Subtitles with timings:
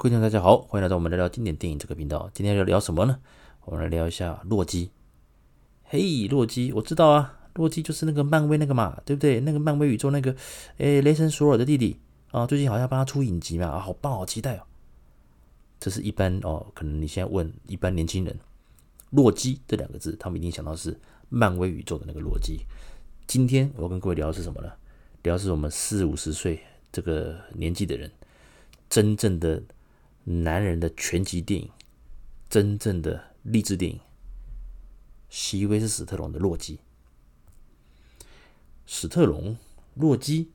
[0.00, 2.30] 各位听众大家好，欢迎来到我们聊聊经典电影这个频道。
[2.32, 3.20] 今天要聊什么呢？
[3.66, 4.90] 我们来聊一下洛基。
[5.82, 9.40] 嘿，洛基，我知道啊，洛基就是那个漫威那个嘛，对不对？
[9.40, 10.34] 那个漫威宇宙那个，
[10.78, 12.00] 诶，雷神索尔的弟弟
[12.30, 14.62] 啊，最近好像帮他出影集嘛，啊，好棒，好期待哦。
[15.78, 18.34] 这是一般哦，可能你现在问一般年轻人，
[19.10, 20.98] 洛基这两个字，他们一定想到是
[21.28, 22.60] 漫威宇宙的那个洛基。
[23.26, 24.72] 今天我要跟各位聊的是什么呢？
[25.24, 26.58] 聊的是我们四五十岁
[26.90, 28.10] 这个年纪的人，
[28.88, 29.62] 真正的
[30.24, 31.70] 男人的拳击电影，
[32.48, 34.00] 真正的励志电影。
[35.28, 36.80] 席维斯·史特龙的洛基。
[38.86, 39.56] 史特龙，
[39.94, 40.50] 洛基，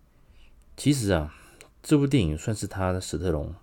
[0.75, 1.33] 其实啊，
[1.81, 3.53] 这部电影算是他的史特龙。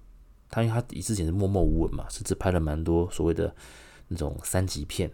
[0.48, 3.55] 他因为他之前是默默无闻嘛，甚至拍了蛮多所谓的
[4.09, 5.11] 那种三级片。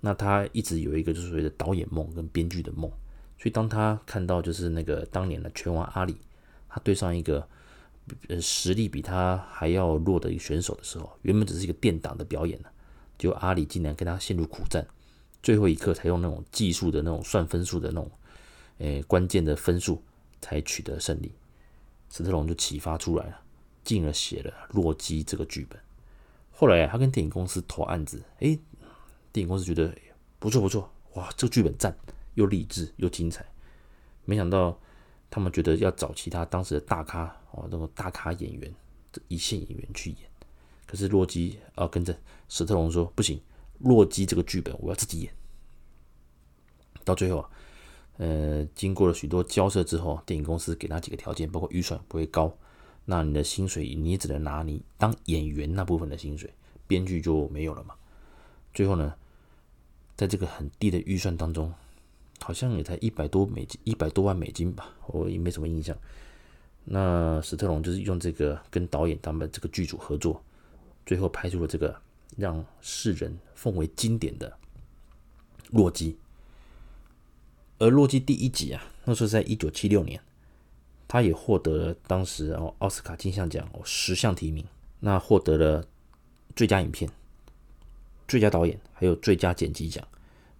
[0.00, 2.90] 那他一直有一个就是所谓的导演梦跟编剧的梦，
[3.38, 6.16] 所以当他看到就是那个当年的拳王阿里，
[6.68, 7.48] 他对上一个
[8.28, 12.68] 呃实力比他还要弱的一个选手的时候，原本只是一个垫档的表演呢，
[13.18, 14.86] 结果阿里竟然跟他陷入苦战，
[15.42, 18.10] 最后一刻才用那种技术的那种算分数的那种，
[18.78, 20.02] 诶关键的分数
[20.40, 21.32] 才取得胜利。
[22.10, 23.38] 史特龙就启发出来了。
[23.84, 25.76] 进而写了《洛基》这个剧本。
[26.52, 28.56] 后来他跟电影公司投案子，诶，
[29.32, 29.92] 电影公司觉得
[30.38, 31.92] 不错不错，哇，这个剧本赞，
[32.34, 33.44] 又励志又精彩。
[34.24, 34.78] 没想到
[35.28, 38.74] 他们觉得要找其他当时的大咖哦，那种大咖演员、
[39.28, 40.18] 一线演员去演。
[40.86, 42.14] 可是洛基啊，跟着
[42.48, 43.38] 史特龙说不行，
[43.78, 45.32] 《洛基》这个剧本我要自己演。
[47.04, 47.50] 到最后啊，
[48.18, 52.56] 呃，经过了许多交涉之后，电影公司给他几个条件，包括预算不会高。
[53.04, 56.52] 那你的薪水，你只能拿你当演员那部分的薪水，
[56.86, 57.94] 编剧就没有了嘛。
[58.72, 59.14] 最后呢，
[60.14, 61.72] 在这个很低的预算当中，
[62.40, 65.96] 好像也才一百多美金，一百多万美金吧，我也没什么印象。
[66.84, 70.42] 那史特龙就是用这个跟导演他们这个剧组合作，
[71.06, 71.94] 最后拍出了这个
[72.36, 74.50] 让世人奉为经典的
[75.70, 76.12] 《洛基》。
[77.78, 80.20] 而《洛基》第一集啊，那时候在一九七六年。
[81.08, 84.64] 他也获得了当时哦奥斯卡金像奖哦十项提名，
[84.98, 85.84] 那获得了
[86.56, 87.10] 最佳影片、
[88.26, 90.02] 最佳导演还有最佳剪辑奖。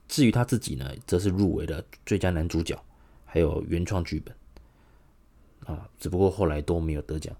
[0.09, 2.78] 至于他自己呢，则是入围了最佳男主角，
[3.25, 4.37] 还有原创剧本
[5.67, 7.34] 啊，只不过后来都没有得奖。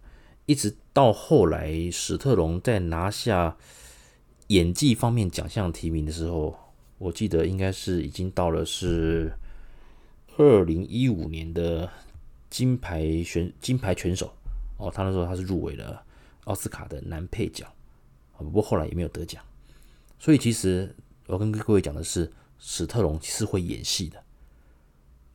[0.47, 3.57] 一直到后来史特龙在拿下
[4.49, 6.57] 演技方面奖项提名的时候，
[6.99, 9.33] 我记得应该是已经到了是
[10.37, 11.91] 二零一五年的。
[12.53, 14.31] 金牌选金牌拳手
[14.77, 16.05] 哦，他那时候他是入围了
[16.45, 17.67] 奥斯卡的男配角，
[18.37, 19.43] 不过后来也没有得奖。
[20.19, 20.95] 所以其实
[21.29, 24.23] 我跟各位讲的是，史特龙是会演戏的。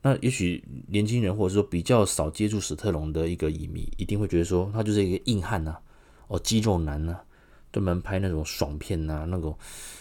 [0.02, 5.76] 那也许年轻人或者说比较少接触史特龙的一个影迷，一定会觉得说他就是一个硬汉呐，
[6.28, 7.18] 哦肌肉男呐，
[7.72, 9.56] 专门拍那种爽片呐，那种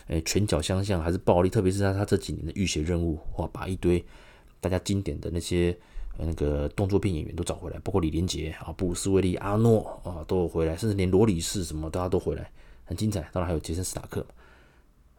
[0.08, 4.04] 诶拳脚相向还是暴力，特别是他他这几年的浴血任务，哇，把一堆
[4.60, 5.78] 大家经典的那些。
[6.20, 12.50] 那个动作片演员都找回来，包括李连杰啊、布鲁斯威利、阿诺啊都有回来，甚至连罗里士什么大家都回来，
[12.86, 13.22] 很精彩。
[13.32, 14.26] 当然还有杰森斯塔克，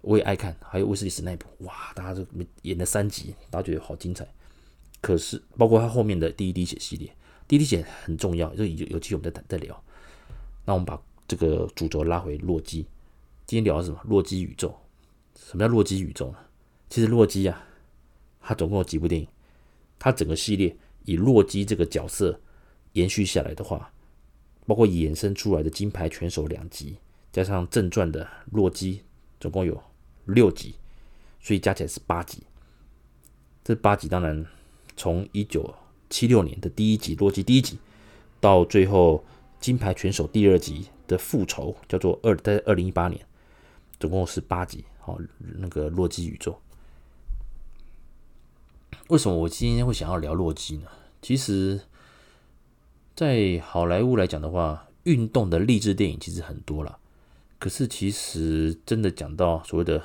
[0.00, 2.26] 我也爱看，还有威斯利史奈普，哇，大家都
[2.62, 4.26] 演了三集，大家觉得好精彩。
[5.00, 7.14] 可是包括他后面的第一滴血系列，
[7.46, 9.84] 第一滴血很重要，就有有机会我们再再聊。
[10.64, 12.86] 那我们把这个主轴拉回洛基，
[13.46, 14.00] 今天聊的是什么？
[14.04, 14.76] 洛基宇宙。
[15.36, 16.38] 什么叫洛基宇宙呢？
[16.90, 17.64] 其实洛基啊，
[18.40, 19.26] 它总共有几部电影？
[19.98, 20.76] 它整个系列。
[21.04, 22.38] 以洛基这个角色
[22.92, 23.90] 延续下来的话，
[24.66, 26.98] 包括衍生出来的金牌拳手两集，
[27.32, 29.02] 加上正传的洛基，
[29.40, 29.82] 总共有
[30.26, 30.74] 六集，
[31.40, 32.42] 所以加起来是八集。
[33.64, 34.44] 这八集当然
[34.98, 35.72] 从一九
[36.10, 37.78] 七六年的第一集洛基第一集，
[38.40, 39.24] 到最后
[39.60, 43.24] 金牌拳手第二集的复仇，叫做二在二零一八年，
[44.00, 44.84] 总共是八集。
[44.98, 45.16] 好，
[45.58, 46.60] 那个洛基宇宙。
[49.06, 50.88] 为什么我今天会想要聊洛基呢？
[51.22, 51.80] 其实，
[53.14, 56.98] 在好莱坞来讲的话，运动的励志电影其实很多了。
[57.58, 60.02] 可是，其实真的讲到所谓的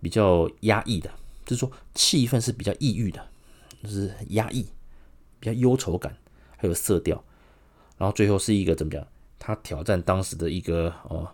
[0.00, 1.10] 比较压抑的，
[1.44, 3.28] 就是说气氛是比较抑郁的，
[3.82, 4.66] 就是压抑、
[5.38, 6.16] 比较忧愁感，
[6.56, 7.22] 还有色调。
[7.96, 9.06] 然后最后是一个怎么讲？
[9.38, 11.28] 他挑战当时的一个哦，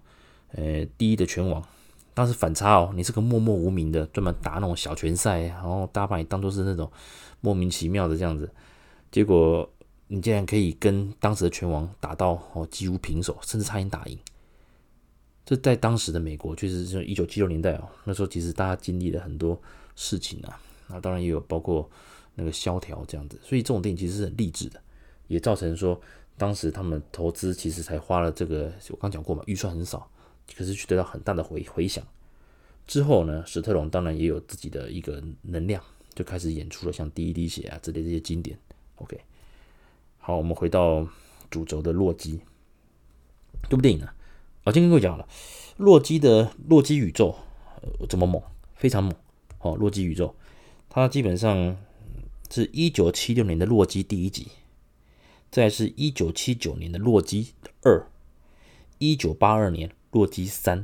[0.52, 1.62] 呃，第一的拳王。
[2.14, 6.90] 当时反差哦，你是个默默无名的，专门打那种小拳赛，然后大家把你当做是那种
[7.40, 8.50] 莫名其妙的这样子，
[9.10, 9.70] 结果
[10.06, 14.19] 你竟然可以跟当时的拳王打到哦几乎平手，甚至差点打赢。
[15.44, 19.60] 这在当时的美国，确实是一九七六年代哦，那时候其实大家经历了很多
[19.94, 20.58] 事情啊，
[20.88, 21.88] 那当然也有包括
[22.36, 24.80] 那个萧条这样子，所以这种电影其实是很励志的，
[25.26, 26.00] 也造成说
[26.36, 30.08] 当时他们投资其实才花了这个，我刚讲过嘛，预算很少，
[30.54, 32.06] 可是却得到很大的回回响。
[32.86, 35.82] 之后呢，史特龙当然也有自己的一个能量，
[36.14, 38.56] 就开始演出了像《第一滴血》啊之类这些经典。
[38.96, 39.18] OK，
[40.18, 41.04] 好，我们回到
[41.50, 42.40] 主轴的洛基
[43.68, 44.08] 这部电影呢，
[44.62, 45.26] 我今天跟各位讲了
[45.78, 47.34] 洛基的洛基宇宙
[48.08, 48.40] 怎么猛，
[48.74, 49.12] 非常猛。
[49.60, 50.32] 哦，洛基宇宙，
[50.88, 51.76] 它基本上
[52.50, 54.48] 是一九七六年的洛基第一集。
[55.48, 58.00] 再是一九七九年的《洛基二》，
[58.98, 60.81] 一九八二年《洛基三》，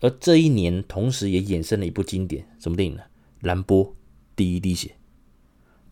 [0.00, 3.02] 而这一年同时也衍生了一部经典，什么电影呢？
[3.46, 3.94] 《蓝波
[4.34, 4.88] 第一滴血》。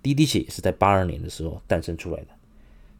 [0.02, 2.28] 第一滴血也是在八二年的时候诞生出来的。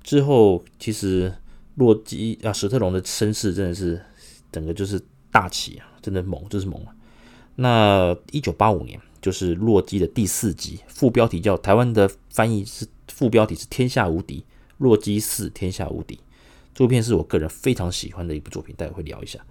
[0.02, 1.34] 之后，其实
[1.74, 4.00] 洛基啊，史特龙的身世真的是
[4.50, 6.94] 整个就是大起啊，真的猛，就是猛啊。
[7.56, 14.44] 那一九八五年就是洛基的第四集，副标题叫台湾的翻译是副标题是“天下无敌”。
[14.78, 16.20] 洛基四天下无敌，
[16.72, 19.44] 这部片是我个人非常喜欢的一部作品，待会会聊一下。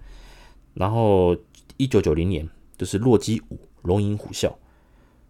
[0.72, 1.36] 然后
[1.76, 2.48] 一九九零年
[2.78, 4.50] 就是洛基五龙吟虎啸，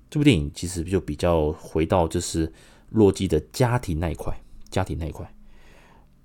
[0.09, 2.53] 这部电影其实就比较回到就是
[2.91, 4.33] 洛基的家庭那一块，
[4.71, 5.29] 家庭那一块。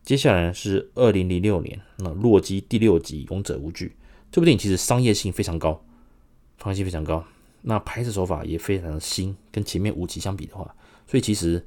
[0.04, 3.96] 接下来是二零零六年那洛基第六集勇者无惧，
[4.32, 5.84] 这部电影其实商业性非常高，
[6.62, 7.26] 商业性非常高，
[7.64, 10.76] 那拍摄手法也非常的新，跟前面五集相比的话，
[11.08, 11.66] 所以其实。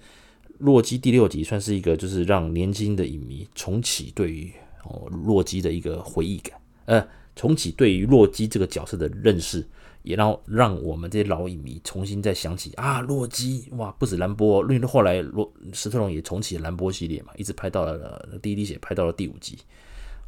[0.61, 4.51] 洛基第六集算是一个，就是让年轻的影迷重启对于
[4.85, 9.63] 哦洛基的一个回忆感，呃，重启对于洛基这个角色的认识，
[10.03, 19.59] 也让让我们这些老影迷重新再想起啊，洛基哇，不止蓝波，因为后来洛史特龙也重启了蓝波系列嘛，一直拍到了第一滴血，拍到了第五集。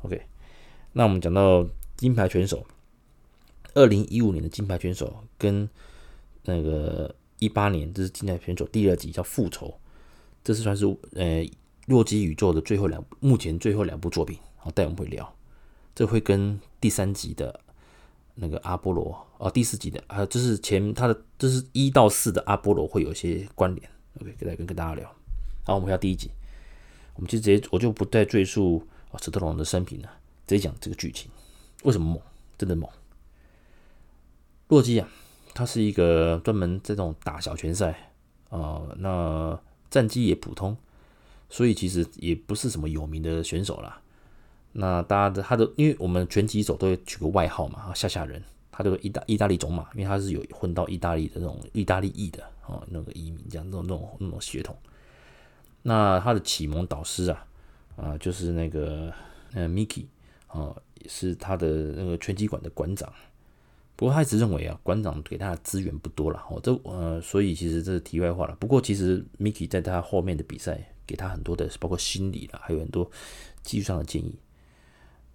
[0.02, 0.20] OK，
[0.92, 1.66] 那我们讲到
[1.96, 2.62] 金牌拳手，
[3.74, 5.68] 二零一五年的金牌选手跟
[6.44, 9.74] 那个一八年这是金牌选手第二集叫复仇。
[10.44, 11.46] 这是算是呃
[11.86, 15.34] 洛基宇宙的最后两目前最后两部作品，好，待我们会聊。
[15.94, 17.60] 这会跟第三集的
[18.36, 23.90] 那个阿波罗啊，第四集的啊，这是前他的这是一到四的阿波罗会有一些关联。
[24.20, 25.12] OK，再跟跟大家聊。
[25.64, 26.30] 好，我们回到第一集，
[27.14, 30.08] 我们就直接我就不再赘述啊史特龙的生平了，
[30.46, 31.30] 直接讲这个剧情。
[31.82, 32.22] 为什么猛？
[32.56, 32.88] 真的猛。
[34.68, 35.08] 洛基啊，
[35.54, 38.12] 他是一个专门这种打小拳赛
[38.50, 39.58] 啊、那。
[39.90, 40.76] 战绩也普通，
[41.48, 44.02] 所以其实也不是什么有名的选手啦。
[44.72, 48.44] 那大家的他的，因为我们拳击手都会取个外号嘛，吓吓人。
[48.70, 54.76] 他这个意大意大利种马，因为他是有混到意大利的那种意大利裔的哦，那个移民这样那种那种那种血统。
[55.80, 57.46] 那他的启蒙导师啊
[57.96, 59.10] 啊，就是那个
[59.54, 60.04] 呃 Mickey
[60.48, 60.76] 啊，
[61.06, 61.66] 是他的
[61.96, 63.10] 那个拳击馆的馆长。
[63.98, 68.56] 不过他一直认为啊，馆长给他的资源不多了，哦，这呃，所以其实这是题外话了。
[68.60, 73.10] 不过其实 Miki 在他后面的比赛给他很多的，包括心理了，还有很多
[73.64, 74.32] 技术上的建议。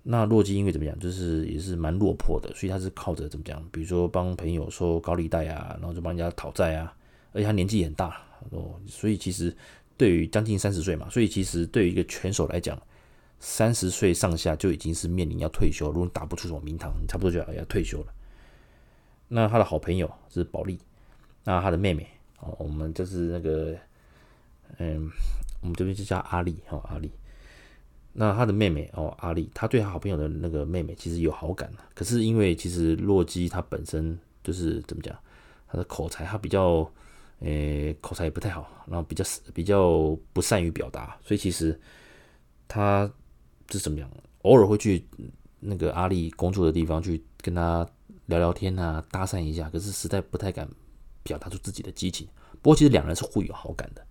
[0.02, 6.96] 那洛基因为怎么讲，就是也是蛮落魄的，所以他是靠着怎么讲，比如说帮朋友收高利贷啊，然后就帮人家讨债啊，
[7.34, 8.18] 而且他年纪也很大
[8.52, 9.54] 哦，所以其实
[9.98, 12.82] 对于将近三十岁嘛，所以其实对于一个拳手来讲，
[13.42, 18.14] 三十岁上下就已经是面临要退休，如果你打不出什么名堂，差不多就要要退休了。
[19.36, 20.78] 那他的好朋友是保利，
[21.44, 22.08] 那他的妹妹
[22.40, 23.76] 哦，我们就是那个，
[24.78, 25.10] 嗯，
[25.60, 27.12] 我们这边就叫阿丽哦，阿丽。
[28.14, 35.18] 那他的妹妹哦，阿丽，他对他好朋友的那个妹妹其实有好感，可是因为其实洛基他本身就是怎么讲，
[35.68, 36.88] 他的口才他比较，
[37.40, 41.82] 诶、口才也不太好，然后比较比较不善于表达，所以其实
[42.68, 43.12] 他
[43.72, 44.08] 是怎么样，
[44.44, 45.04] 偶尔会去
[45.60, 47.90] 那个阿丽工作的地方去跟他。
[48.28, 50.70] 聊聊天啊，搭讪一下，可是实在不太敢
[51.24, 52.28] 表达出自己的激情。
[52.62, 54.06] 不过其实两人是互有好感的，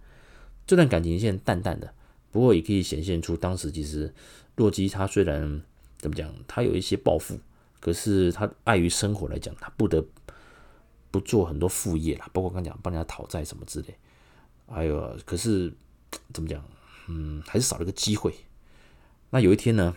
[0.67, 1.93] 这段感情线淡淡的，
[2.31, 4.13] 不过也可以显现出当时其实
[4.57, 5.63] 洛基他虽然
[5.99, 7.39] 怎么讲，他有一些抱负，
[7.81, 10.05] 可是他碍于生活来讲，他不得
[11.11, 13.97] 不做很多副业啦，包括刚讲帮人家讨债什么之类。
[14.67, 15.73] 还有，可是
[16.33, 16.63] 怎么讲，
[17.09, 18.35] 嗯，还是少了个机会。
[19.31, 19.95] 那有一天呢，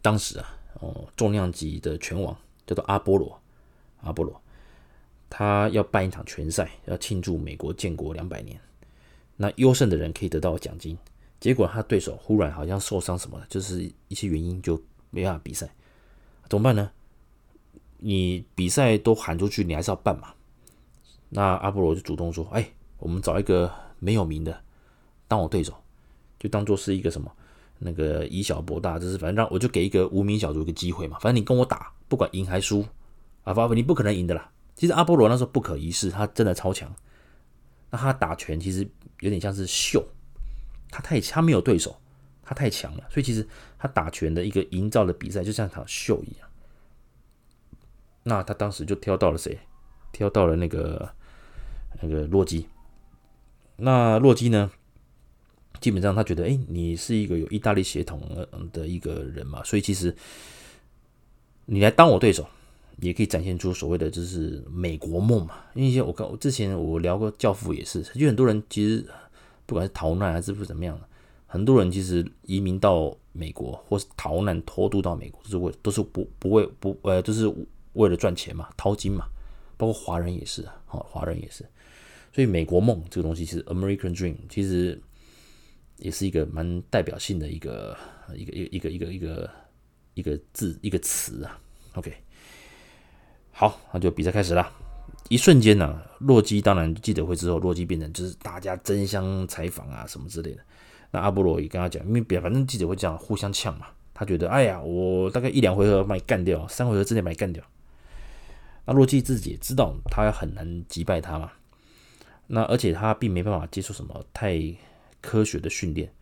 [0.00, 2.36] 当时啊，哦，重量级的拳王。
[2.66, 3.40] 叫做阿波罗，
[4.02, 4.40] 阿波罗，
[5.28, 8.60] 他要办一场拳赛，要庆祝美国建国两百年。
[9.36, 10.96] 那优胜的人可以得到奖金。
[11.40, 14.80] 结果他对手忽然好像受伤什么的，就是一些原因就
[15.10, 15.68] 没办法比赛。
[16.48, 16.90] 怎么办呢？
[17.98, 20.34] 你比赛都喊出去，你还是要办嘛。
[21.28, 24.58] 那阿波罗就主动说：“哎，我们找一个没有名的
[25.26, 25.74] 当我对手，
[26.38, 27.30] 就当做是一个什么
[27.78, 31.18] 那个以小博大，就是反正让我就给一个无名小卒一个机会嘛。
[31.20, 32.86] 反正你跟我打。”不管赢还输，
[33.42, 34.52] 啊，不不，你不可能赢的啦。
[34.76, 36.94] 其实阿波罗那时候不可一世，他真的超强。
[37.90, 38.86] 那他打拳其实
[39.20, 40.06] 有点像是秀，
[40.90, 41.96] 他太他没有对手，
[42.42, 43.44] 他太强了，所以其实
[43.78, 46.48] 他打拳的一个营造的比赛就像场秀一样。
[48.22, 49.58] 那他当时就挑到了谁？
[50.12, 51.10] 挑到了那个
[52.02, 52.68] 那个洛基。
[53.76, 54.70] 那洛基呢？
[55.84, 58.18] 基本上他觉得，哎，你是一个有意大利血统
[58.72, 60.16] 的一个人嘛，所以其实
[61.66, 62.46] 你来当我对手，
[63.00, 65.56] 也可以展现出所谓的就是美国梦嘛。
[65.74, 69.04] 因为一些我刚我之前我聊过《教父》也是，就很多人其实
[69.66, 70.98] 不管是逃难还是不怎么样，
[71.46, 77.54] 很多人其实移民到美国或是逃难偷渡到美国，就是为都是不不为不呃，就是
[77.92, 79.26] 为了赚钱嘛，淘金嘛。
[79.76, 81.62] 包括华人也是啊，华人也是。
[82.32, 84.98] 所以美国梦这个东西，其实 American Dream 其实
[85.96, 87.96] 也是一个蛮代表性的一个
[88.34, 89.50] 一个一个一个一个
[90.14, 91.58] 一个字一个词啊。
[91.94, 92.14] OK。
[93.52, 94.68] 好，那就比赛开始了。
[95.28, 100.60] 一瞬间呢、洛基当然记者会之后，洛基变成就是大家争相采访啊什么之类的。
[101.12, 107.62] 那阿波罗也跟他讲，因为别反正记者会这样互相呛嘛，他觉得哎呀，我大概一两回合把你干掉，三回合之内把你干掉。
[108.84, 111.52] 那洛基自己也知道他很难击败他嘛，
[112.48, 114.60] 那而且他并没办法接受什么太
[115.24, 116.12] 科学的训练，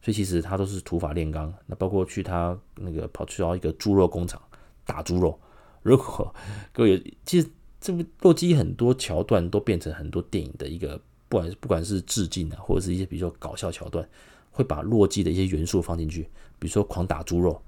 [0.00, 1.52] 所以其实他都是土法炼钢。
[1.66, 4.40] 那包括去他那个跑去到一个猪肉工厂
[4.86, 5.36] 打猪肉。
[5.82, 6.32] 如果
[6.72, 7.48] 各位其实
[7.80, 10.96] 这部洛基很多桥段都变成很多电影的一个，
[11.28, 14.08] 不管不管是致敬啊，或者是一些比较搞笑桥段，
[14.52, 16.22] 会把洛基的一些元素放进去，
[16.60, 17.60] 比如说狂打猪肉，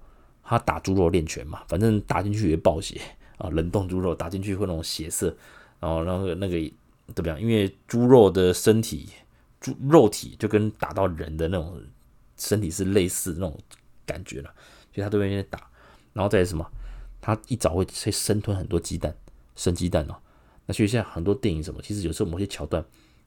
[0.45, 3.01] 他打猪肉练拳嘛，反正打进去也暴血
[3.39, 5.37] 啊，冷冻猪肉打进去会那种血色，
[5.81, 6.73] 然后然后那个
[7.17, 7.41] 怎么样？
[7.41, 9.09] 因为猪肉的身体，
[9.89, 11.81] 肉体就跟打到人的那种
[12.37, 13.59] 身体是类似那种
[14.05, 14.53] 感觉了，
[14.93, 15.71] 所以他都在那边打，
[16.13, 16.69] 然后再什么？
[17.21, 19.17] 他一早会会生吞很多鸡蛋，
[19.57, 20.17] 生鸡蛋哦。
[20.67, 22.85] 那所以现在很多电影什么，其实有时候某些桥段，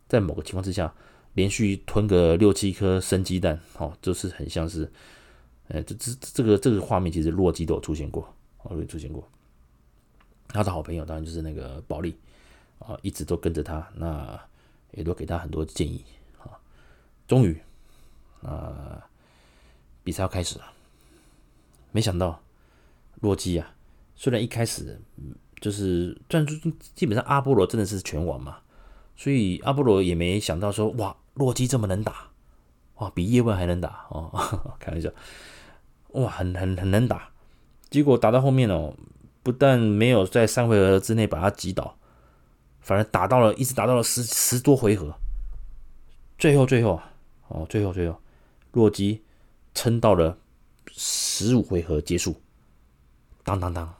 [0.08, 0.94] 在某个情况之下，
[1.34, 4.92] 连续吞个六七颗生鸡蛋，哦，就是很像是，
[5.68, 8.32] 呃，这这这个这个画面，其实洛基都有出现过，
[8.64, 9.28] 哦，有出现过。
[10.48, 12.18] 他的好朋友当然就是那个保利，
[12.80, 14.40] 啊，一直都跟着他，那
[14.92, 16.04] 也都给他很多建议，
[17.28, 17.62] 终于，
[18.42, 19.06] 啊，
[20.04, 20.66] 比赛要开始了，
[21.92, 22.42] 没想到
[23.20, 23.74] 洛基啊。
[24.16, 25.00] 虽然一开始
[25.60, 26.46] 就是，但
[26.96, 28.60] 基本上阿波罗真的是拳王嘛，
[29.16, 32.30] 所以阿波罗也没想到说，哇，洛基这么能打，
[32.96, 35.10] 哇，比叶问还能打哦，开玩笑，
[36.14, 37.30] 哇，很很很能打，
[37.90, 38.96] 结果打到后面哦，
[39.44, 41.98] 不但没有在三回合之内把他击倒，
[42.80, 45.14] 反而打到了，一直打到了十十多回合，
[46.40, 47.14] 最后最后啊
[47.48, 48.20] 哦，最后最后，
[48.74, 49.22] 洛基
[49.74, 50.38] 撑到了
[50.92, 52.36] 十五回合结束，
[53.44, 53.94] 当当当。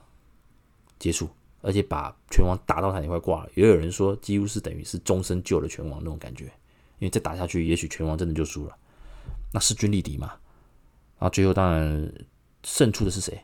[0.98, 3.50] 结束，而且把拳王打到他也快挂了。
[3.54, 6.46] 也有人说，几乎是等于是终身救了拳王那种感觉，
[6.98, 8.76] 因为再打下去，也许拳王真的就输了。
[9.52, 10.26] 那势均力敌嘛。
[11.20, 12.12] 然后最后当然
[12.64, 13.40] 胜出的是谁？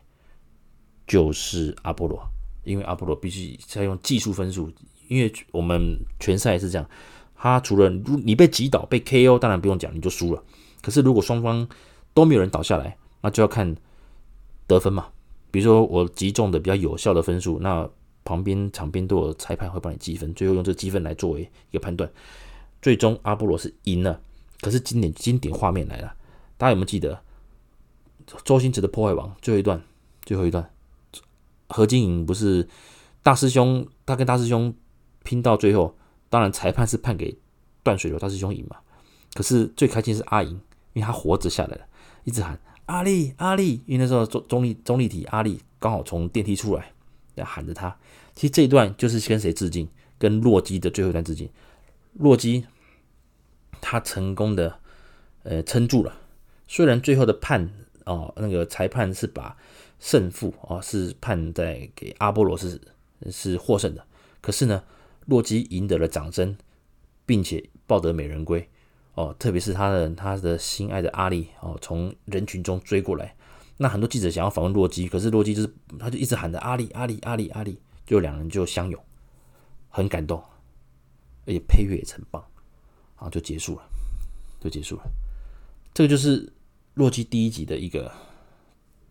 [1.07, 2.21] 就是阿波罗，
[2.65, 4.69] 因为阿波罗必须要用技术分数，
[5.07, 6.89] 因为我们拳赛是这样，
[7.35, 10.43] 他除了你被击倒被 KO，当然不用讲，你就输了。
[10.81, 11.67] 可是如果双方
[12.13, 13.75] 都没有人倒下来，那就要看
[14.67, 15.07] 得分嘛。
[15.51, 17.87] 比如说我击中的比较有效的分数，那
[18.23, 22.09] 旁边场边都有裁判会帮你积分，最后用这个积分来作为一个判断。
[22.81, 24.19] 最终阿波罗是赢了，
[24.61, 26.13] 可是经典经典画面来了，
[26.57, 27.19] 大家有没有记得
[28.43, 29.81] 周星驰的破坏王最后一段？
[30.23, 30.67] 最后一段，
[31.69, 32.67] 何金银不是
[33.21, 34.73] 大师兄，他跟大师兄
[35.23, 35.95] 拼到最后，
[36.29, 37.37] 当然裁判是判给
[37.83, 38.77] 断水流大师兄赢嘛。
[39.33, 40.51] 可是最开心是阿银，
[40.93, 41.85] 因为他活着下来了，
[42.23, 42.59] 一直喊。
[42.85, 46.93] 阿力，阿力，因为那时候中中立中立体阿力刚好从电梯出来，
[47.35, 47.97] 在喊着他。
[48.35, 49.87] 其实这一段就是跟谁致敬？
[50.17, 51.49] 跟洛基的最后一段致敬。
[52.13, 52.65] 洛基
[53.81, 54.79] 他成功的
[55.43, 56.15] 呃撑住了，
[56.67, 57.69] 虽然最后的判
[58.05, 59.57] 哦，那个裁判是把
[59.99, 62.79] 胜负哦是判在给阿波罗是
[63.29, 64.05] 是获胜的，
[64.41, 64.83] 可是呢，
[65.25, 66.57] 洛基赢得了掌声，
[67.25, 68.69] 并且抱得美人归。
[69.15, 73.33] 哦，特别是他的他的心爱的阿力哦，从人群中追过来，
[73.77, 79.01] 那很多记者想要访问洛基，可是洛基就是他就一直喊着阿力阿力阿力阿力，就两人就相拥，
[79.89, 80.43] 很感动，
[81.45, 82.43] 而且配乐也很棒，
[83.15, 83.83] 然后就结束了，
[84.59, 85.03] 就结束了。
[85.93, 86.51] 这个就是
[86.95, 88.11] 洛基第一集的一个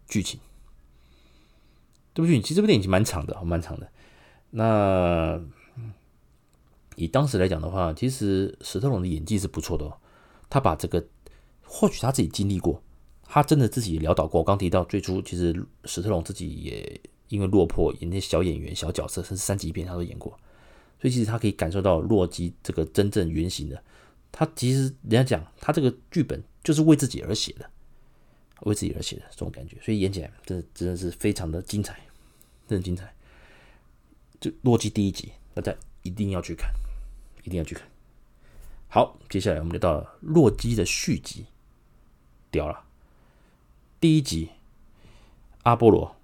[0.06, 0.38] 剧情。
[2.14, 3.90] 这部剧其实这部电影蛮长的，蛮长的。
[4.50, 5.40] 那。
[6.96, 9.96] 以当时来讲的话，其实史特龙的演技是不错的哦。
[10.48, 11.04] 他把这个，
[11.62, 12.82] 或许他自己经历过，
[13.24, 14.40] 他真的自己潦倒过。
[14.40, 20.30] 我刚提到最初，其实史特龙自己也因为落魄，演那些小演员、小角色，甚至三级片他都演过，
[21.00, 23.82] 所以其实他可以感受到洛基这个真正原型的。
[24.30, 27.68] 他其实人家讲，他这个剧本就是为自己而写的，
[28.62, 31.98] 为自己而写的这种感觉，所以演起来真的真的是非常的精彩，
[32.68, 33.12] 真的精彩。
[34.40, 36.70] 就《洛基》第一集，大家一定要去看，
[37.44, 37.88] 一定要去看。
[38.88, 41.46] 好，接下来我们就到《洛基》的续集，
[42.50, 42.84] 屌了。
[44.00, 44.50] 第一集，
[45.62, 46.14] 阿波罗，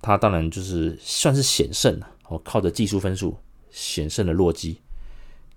[0.00, 3.36] 他当然就是算是险胜了，哦，靠着技术分数
[3.70, 4.80] 险胜了洛基。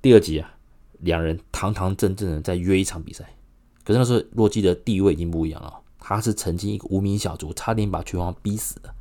[0.02, 0.58] 第二集啊，
[1.00, 3.36] 两人堂堂正正的在约一场比赛，
[3.84, 5.82] 可是那时候洛基的地位已经不一样了。
[5.98, 8.94] 他是曾经一个无名小卒，差点把拳王逼死的。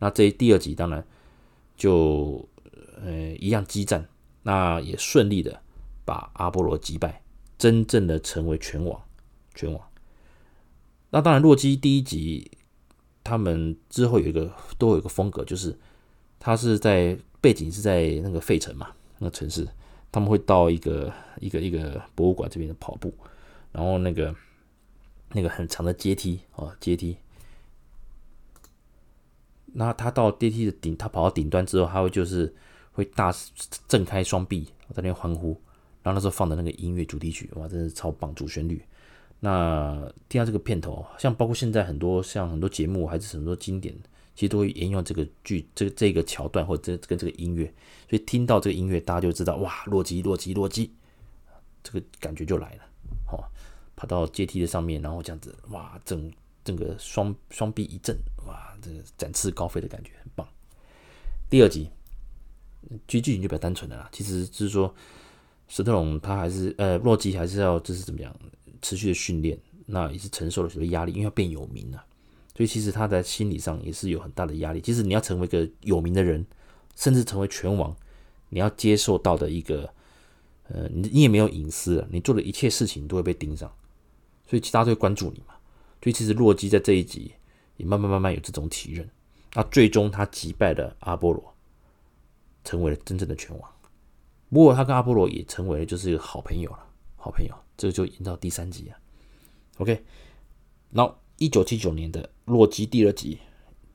[0.00, 1.06] 那这第二集当然
[1.76, 2.48] 就
[3.00, 4.08] 呃一样激战，
[4.42, 5.62] 那也顺利的
[6.04, 7.22] 把阿波罗击败，
[7.58, 9.02] 真正的成为拳王。
[9.54, 9.80] 拳王。
[11.10, 12.50] 那当然，洛基第一集
[13.22, 15.78] 他们之后有一个都有一个风格，就是
[16.38, 19.68] 他是在背景是在那个费城嘛，那个城市，
[20.10, 23.12] 他们会到一个一个一个博物馆这边的跑步，
[23.72, 24.34] 然后那个。
[25.34, 27.16] 那个很长的阶梯哦，阶梯。
[29.72, 32.54] 那他到阶梯的顶，他跑到顶端之后，他会就是
[32.92, 33.34] 会大
[33.88, 35.48] 挣开双臂，在那边欢呼。
[36.02, 38.82] 然后那时候放的那个音乐主题曲，哇，真的是超棒，主旋律。
[39.40, 43.94] 那听到这个片头，像包括现在很多像很多节目，还是很多经典，
[44.34, 47.66] 其实都会沿用这个剧，这个这个桥段或者这跟这个音乐。
[48.08, 50.92] 所以听到这个音乐，大家就知道哇，洛基，洛基，洛基，
[51.82, 52.82] 这个感觉就来了，
[53.26, 53.48] 好。
[53.94, 56.32] 跑到阶梯的上面，然后这样子，哇，整
[56.64, 60.48] 整个双双臂一震，哇，这个展翅高飞的感觉很棒。
[61.48, 61.88] 第二集，
[63.08, 64.94] 其实剧情就比较单纯的啦，其实就是说，
[65.68, 68.34] 史特龙他还是呃，洛基还是要就是怎么样
[68.80, 72.04] 持续的训练，那也是承受了许多压力，因为要变有名了，
[72.56, 74.80] 所以其实他在心理上也是有很大的压力。
[74.80, 76.44] 其实你要成为一个有名的人，
[76.96, 77.96] 甚至成为拳王，
[78.50, 79.92] 你要接受到的一个，
[80.68, 83.72] 呃，你你也没有隐私了，你做的一切事情都会被盯上。
[84.46, 85.54] 所以其他都会关注你嘛，
[86.02, 87.32] 所以其实洛基在这一集
[87.78, 89.08] 也慢慢慢慢有这种体认，
[89.54, 91.51] 那最终他击败了阿波罗，
[92.64, 93.70] 成为了真正的拳王。
[94.50, 97.54] 不过他跟阿波罗也成为了就是好朋友了，好朋友。
[97.76, 98.98] 这个就演到第三集啊。
[99.78, 100.04] OK，
[100.90, 103.38] 然后一九七九年的洛基第二集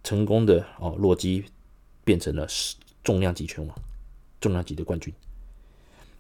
[0.04, 1.46] 成功的哦，洛基
[2.04, 2.48] 变成了
[3.04, 3.78] 重量级拳王，
[4.42, 5.14] 重量级的冠军。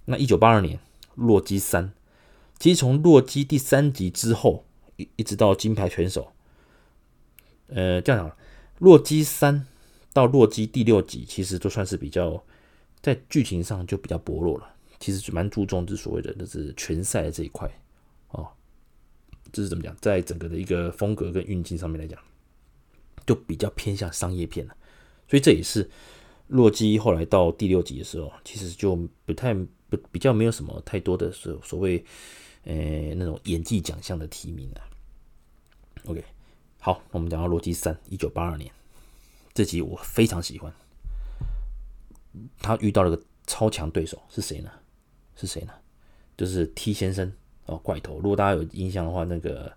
[0.06, 0.80] 那一九八二年
[1.16, 1.92] 洛基三。
[2.60, 6.32] 其实从洛基第三集之后，一一直到金牌拳手，
[7.68, 8.38] 呃，这样讲，
[8.80, 9.68] 洛基三
[10.18, 12.44] 到洛基第六集，其实都算是比较
[13.04, 14.68] 在剧情上就比较薄弱了。
[15.00, 17.70] 其实蛮注重这所谓的就是拳赛的这一块
[18.30, 18.48] 哦，
[19.52, 19.96] 这是怎么讲？
[20.02, 22.20] 在整个的一个风格跟运镜上面来讲，
[23.28, 24.76] 就比较偏向商业片了。
[25.28, 25.88] 所以这也是
[26.48, 32.04] 洛基后来到第六集的时候，其实就不太不比较没有什么太多的所所谓。
[32.64, 34.82] 呃，那种演技奖项的提名啊。
[36.06, 36.22] OK，
[36.80, 38.70] 好，我们讲到《洛基三》，一九八二年
[39.58, 40.72] 这集我非常喜欢。
[42.60, 44.70] 他遇到了个超强对手，是谁呢？
[45.36, 45.74] 是谁呢？
[46.38, 47.34] 就是 T 先生
[47.66, 48.18] 哦，怪头。
[48.18, 49.76] 如果大家有印象的话，那个、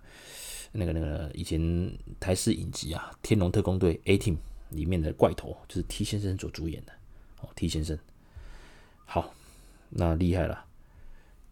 [0.71, 1.59] 那个、那个以前
[2.19, 4.33] 台视影集啊，《天龙特工队 A Team》
[4.69, 6.93] 里面的怪头，就是 T 先生所主演的
[7.39, 7.49] 哦。
[7.55, 7.97] T 先生，
[9.05, 9.33] 好，
[9.89, 10.63] 那厉害了。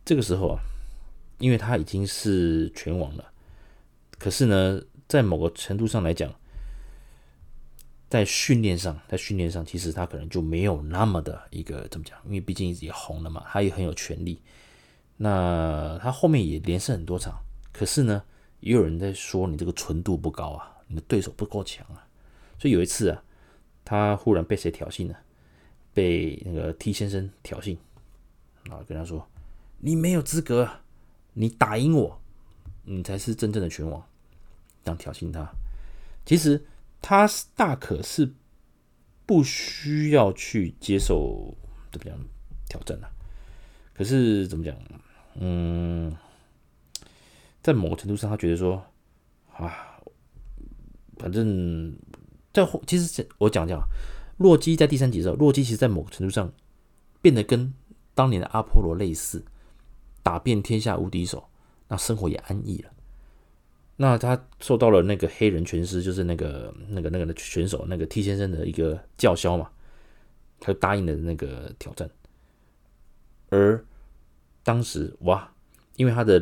[0.05, 0.59] 这个时候啊。
[1.39, 3.31] 因为他已经是拳王了，
[4.17, 6.29] 可是呢，在某个程度上来讲，
[8.09, 12.17] 在训练上，在训练上，其实他可能就没有那么的一个怎么讲？
[12.25, 14.41] 因为毕竟也红了嘛，他也很有权力。
[15.17, 17.39] 那他后面也连胜很多场，
[17.71, 18.23] 可是呢，
[18.61, 22.07] 也有人在说你这个纯度不高啊，你的对手不够强啊。
[22.57, 23.23] 所以有一次啊，
[23.85, 25.17] 他忽然被谁挑衅了？
[25.93, 27.77] 被那个 T 先生挑衅，
[28.63, 29.27] 然后跟他说
[29.79, 30.69] ：“你没有资格。”
[31.33, 32.19] 你打赢我，
[32.83, 34.03] 你才是真正的拳王。
[34.83, 35.47] 这样挑衅他，
[36.25, 36.61] 其实
[37.01, 38.33] 他大可是
[39.25, 41.55] 不需要去接受
[41.91, 42.19] 怎么样
[42.67, 43.13] 挑战的啊。
[43.93, 44.75] 可是怎么讲？
[45.35, 46.15] 嗯，
[47.61, 48.83] 在某个程度上，他觉得说
[49.55, 49.99] 啊，
[51.17, 51.97] 反正
[52.53, 53.81] 在其实我讲讲，
[54.37, 56.51] 洛基在第三集的时候，洛基其实，在某个程度上
[57.21, 57.73] 变得跟
[58.15, 59.45] 当年的阿波罗类似。
[60.21, 61.49] 打遍天下无敌手，
[61.87, 62.91] 那生活也安逸了。
[64.01, 69.69] 那他受到了那个黑人拳师，就是那个那个那个选手，那个 T 先生的一个叫嚣嘛，
[70.57, 72.09] 他就答应了那个挑战。
[73.49, 73.83] 而
[74.63, 75.51] 当时哇，
[75.97, 76.41] 因为他的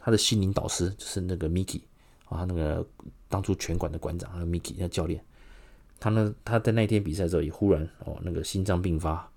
[0.00, 1.82] 他的心灵导师就是那个 Mickey
[2.24, 2.84] 啊，那个
[3.28, 5.22] 当初拳馆的馆长，那个 Mickey 那教练，
[6.00, 9.30] 他呢他在那一天比赛的时候也忽然哦那个心脏病发，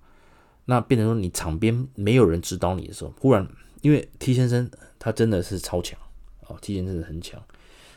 [0.66, 3.48] 那变成说你场边没有人指导你的时候，忽然。
[3.82, 5.98] 因为 T 先生他真的是超强
[6.48, 7.42] 哦，T 先生真的很强，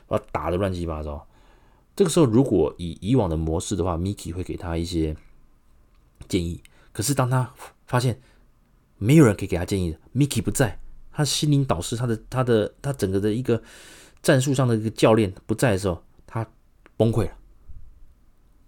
[0.07, 1.27] 把他打得乱七八糟。
[1.95, 5.15] 这个时候，如果以以往的模式的话，Miki 会给他一些
[6.27, 6.63] 建议。
[6.93, 7.53] 可是当他
[7.87, 8.21] 发现
[8.97, 10.79] 没有人可以给他建议，Miki 不在，
[11.13, 13.63] 他心灵导师，他的他的他整个的一个
[14.23, 16.47] 战术上的一个教练不在的时候，他
[16.97, 17.37] 崩溃了，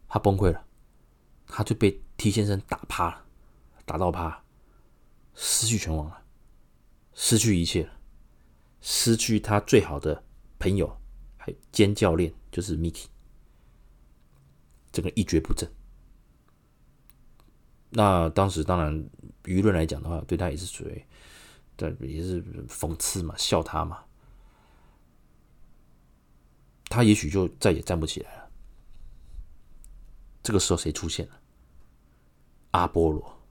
[0.09, 0.65] 他崩溃了，
[1.47, 3.25] 他就被 T 先生打趴了，
[3.87, 4.43] 打到趴，
[5.35, 6.23] 失去全网了，
[7.15, 7.93] 失去一切了，
[8.83, 10.23] 失去他最好的
[10.59, 10.99] 朋友。
[11.45, 13.05] 还兼教练就是 Miki，。
[14.91, 15.71] 整个一蹶不振。
[17.91, 19.11] 那当时当然
[19.43, 21.05] 舆论来讲的话，对他也是属于，
[21.77, 24.03] 对，也是讽刺嘛，笑他嘛。
[26.85, 28.51] 他也许就再也站不起来了。
[30.43, 31.39] 这个时候谁出现了？
[32.71, 33.43] 阿波罗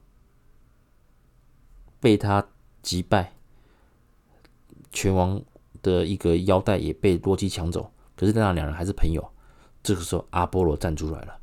[2.00, 2.48] 被他
[2.82, 3.34] 击败，
[4.90, 5.44] 拳王
[5.84, 9.22] 的一个腰带也被洛基抢走，可是那两人还是朋友。
[9.82, 11.38] 这个时候，阿波罗站出来了：“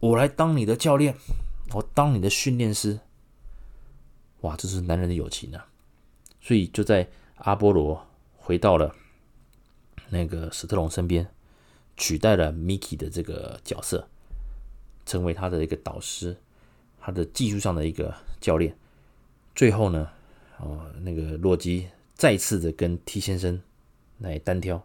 [0.00, 1.14] 我来当你的教练，
[1.74, 2.98] 我当你的训练师。”
[4.40, 5.66] 哇，这是男人的友情啊！
[6.40, 8.94] 所以就在阿波罗回到了
[10.08, 11.26] 那个史特龙身边，
[11.96, 14.08] 取代了 Mickey 的这个角色，
[15.06, 16.36] 成为他的一个导师，
[17.00, 18.76] 他的技术上的一个教练。
[19.54, 20.10] 最后呢，
[20.58, 23.60] 哦，那个洛基再次的跟 T 先生
[24.18, 24.76] 来单挑，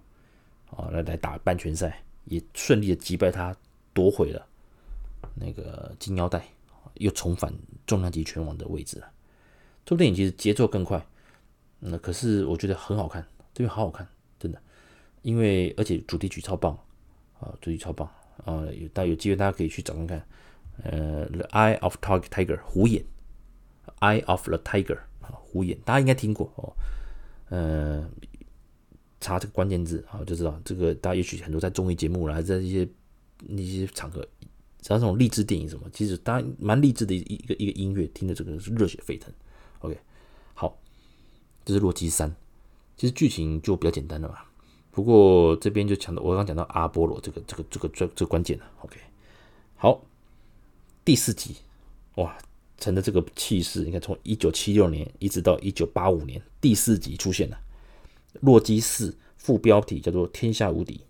[0.72, 2.04] 啊，来来打半决赛。
[2.26, 3.56] 也顺利的击败他，
[3.92, 4.46] 夺回了
[5.34, 6.46] 那个金腰带，
[6.96, 7.52] 又重返
[7.88, 9.12] 重量级拳王的位置了。
[9.84, 11.04] 这部电影其实节奏更快，
[11.80, 14.08] 那、可是我觉得很好看，这个好好看，
[14.40, 14.62] 真的。
[15.24, 16.78] 因为而且主题曲超棒
[17.40, 18.08] 啊，主题超棒
[18.46, 20.24] 啊，有大有机会大家可以去找看看。
[20.84, 23.04] 呃，《The Eye of Tiger》虎眼，
[24.02, 26.74] 《Eye of the Tiger》啊，虎眼，大家应该听过哦，
[27.50, 28.08] 呃。
[29.22, 30.96] 查这个关键字啊，就知道这个。
[30.96, 32.88] 大家也许很多在综艺节目啦，还是在一些
[33.48, 34.26] 一些场合，
[34.82, 39.34] 像这种励志电影什么，其实当然蛮励志的一一个一个音乐，听的这个是热血沸腾。
[39.80, 39.98] OK，
[40.54, 40.78] 好，
[41.66, 42.34] 这是洛基三，
[42.96, 44.40] 其实剧情就比较简单了嘛。
[44.92, 48.66] 不过这边就讲到我刚刚讲到阿波罗这个这个这个最最关键了。
[48.82, 49.00] OK，
[49.76, 50.02] 好，
[51.06, 51.56] 第四集
[52.16, 52.38] 哇，
[52.78, 57.60] 成了这个气势，你看从一九七六年一直到一九八五年，第四集出现了。
[58.42, 61.04] 洛基四副标题叫做“天下无敌”，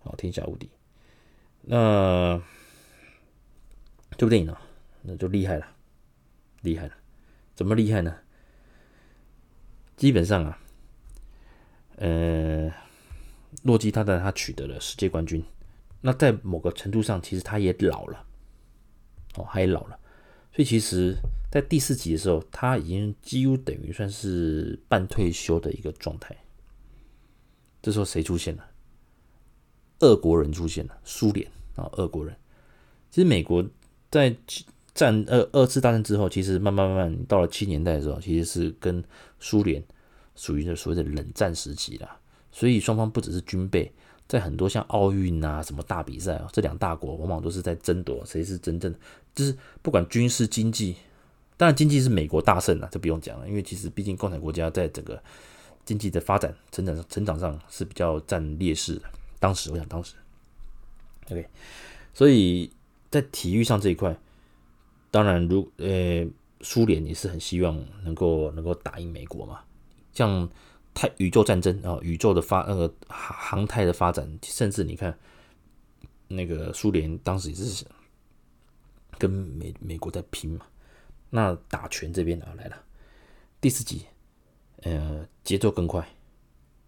[0.00, 0.68] 好，天下无敌。
[1.62, 2.40] 那
[4.16, 4.56] 这部电影呢，
[5.02, 5.66] 那就厉害了，
[6.62, 6.94] 厉害了。
[7.54, 8.16] 怎么厉害呢？
[9.96, 10.58] 基本上啊，
[11.96, 12.72] 呃，
[13.62, 15.44] 洛基他的他取得了世界冠军。
[16.00, 18.24] 那在某个程度上，其实他也老了，
[19.34, 19.98] 哦，他也老了。
[20.52, 21.16] 所以其实，
[21.50, 26.36] 在第四集的时候，他已经几乎等于算是半退休的一个状态。
[27.80, 28.64] 这时候谁出现了？
[30.00, 32.32] 俄国人出现了，苏联啊，俄国人。
[33.10, 33.64] 其实美国
[34.10, 34.36] 在
[34.94, 39.02] 战二二次大战之后，其实慢慢慢慢到了七年代的时候，其实是跟
[39.40, 39.82] 苏联
[40.36, 42.08] 属于的所谓的冷战时期了。
[42.52, 43.90] 所以双方不只是军备，
[44.28, 48.98] 在很多像奥运啊什么大比赛啊，这两大国往往都是在争夺谁是真正的，
[49.34, 50.94] 就是不管军事经济，
[51.56, 55.20] 当然经济是美国大胜了，这不用讲了，因为其实毕竟共产国家在整个。
[55.88, 59.10] 经济的发展、成长、成长上是比较占劣势的。
[59.38, 60.16] 当时，我想当时
[61.30, 61.48] ，OK，
[62.12, 62.70] 所以
[63.08, 64.14] 在体育上这一块，
[65.10, 66.28] 当然如呃，
[66.60, 69.60] 苏联也是很希望能够能够打赢美国嘛。
[70.12, 70.46] 像
[70.92, 75.18] 太宇宙战争啊，宇宙的发那个航航太的发展，甚至你看
[76.26, 77.86] 那个苏联当时也是
[79.16, 80.66] 跟美美国在拼嘛。
[81.30, 82.76] 那打拳这边啊来了，
[83.58, 84.02] 第四集。
[84.82, 86.06] 呃，节奏更快，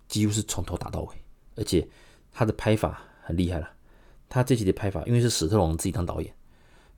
[0.09, 1.17] 几乎是从头打到尾，
[1.57, 1.87] 而且
[2.33, 3.69] 他的拍法很厉害了。
[4.29, 6.33] 他这集的拍法，因为是史特龙自己当导演，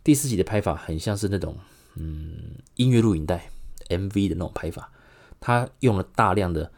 [0.04, 1.56] 第四集的拍法很像是那种
[1.94, 3.50] 嗯音乐录影带
[3.88, 4.92] MV 的那种拍法。
[5.40, 6.70] 他用了大量的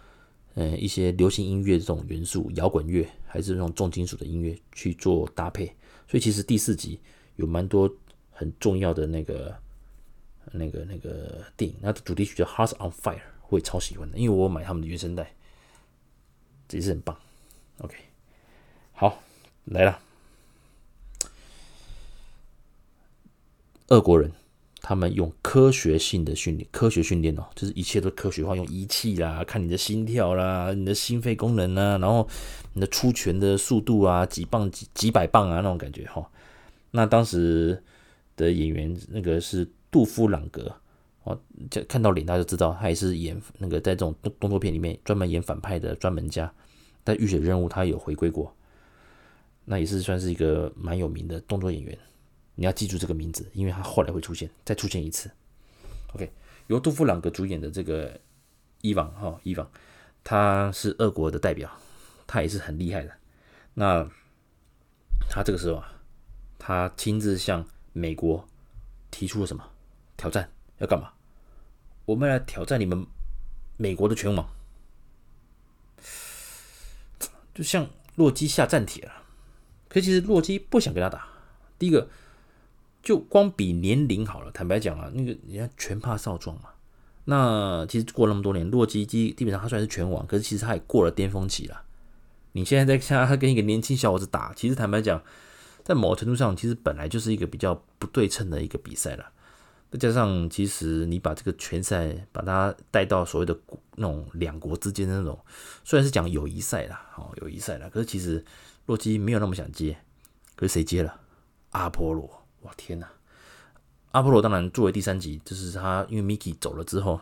[0.54, 5.66] 呃一些流行音乐这种元素，摇滚乐还是那种重金属的音乐去做搭配，
[6.08, 7.00] 所以其实第四集
[7.34, 7.92] 有蛮多
[8.30, 9.54] 很重要的那个
[10.52, 11.76] 那个那个电影。
[11.80, 13.16] 那主题曲叫《Hearts on Fire》。
[13.46, 15.32] 会超喜欢的，因为我买他们的原声带，
[16.66, 17.16] 这也是很棒。
[17.78, 17.94] OK，
[18.92, 19.22] 好，
[19.66, 20.00] 来了。
[23.88, 24.32] 俄国人
[24.80, 32.26] 他们用科学性的训练，科学训练哦，就是一切都科学化，用仪器啦，看你的心跳啦，你的心肺功能啊，然后
[32.72, 36.28] 你的出拳的速度啊，几磅几几百磅啊那种感觉哈。
[36.92, 37.82] 那当时
[38.36, 40.74] 的演员那个是杜夫朗格。
[41.24, 41.38] 哦，
[41.70, 46.52] 就看到脸，他就知道他也是演那个在这种动动作片里面专门演反派的专门家。
[47.02, 48.54] 但《浴血任务》他有回归过，
[49.64, 51.98] 那也是算是一个蛮有名的动作演员。
[52.54, 55.30] 你要记住这个名字，因为他后来会出现，再出现一次。
[56.14, 56.30] OK，
[56.68, 58.20] 由杜夫朗格主演的这个
[58.82, 59.70] 伊王哈伊王，
[60.22, 61.70] 他是俄国的代表，
[62.26, 63.10] 他也是很厉害的。
[63.74, 64.06] 那
[65.30, 66.00] 他这个时候啊，
[66.58, 68.46] 他亲自向美国
[69.10, 69.64] 提出了什么
[70.16, 70.50] 挑战？
[70.78, 71.12] 要干嘛？
[72.04, 73.06] 我们来挑战你们
[73.76, 74.48] 美国的拳王，
[77.54, 79.12] 就像洛基下战帖了。
[79.88, 81.26] 可其实洛基不想跟他打，
[81.78, 82.08] 第一个。
[83.02, 86.70] 就光比年龄好了，坦白讲啊，那个人家拳怕少壮嘛。
[87.26, 91.82] 那其实过那么多年，洛基基基本上他算是拳王，可是其实他也过了巅峰期了。
[92.52, 95.22] 你现在在看他跟一个年轻小伙子打，其实坦白讲，
[95.82, 99.30] 在某程度上，其实本来就是一个比较不对称的一个比赛了。
[99.94, 103.56] 再加上，其实你把这个拳赛把它带到所谓的
[103.96, 105.38] 那种两国之间的那种，
[105.84, 108.44] 虽然是讲友谊赛啦，哦，友谊赛啦，可是其实
[108.86, 109.96] 洛基没有那么想接，
[110.56, 111.20] 可是谁接了？
[111.70, 112.42] 阿波罗。
[112.62, 113.06] 哇天呐！
[114.12, 117.20] 阿波罗当然作为第三集，就是他因为 Miki 走了之后，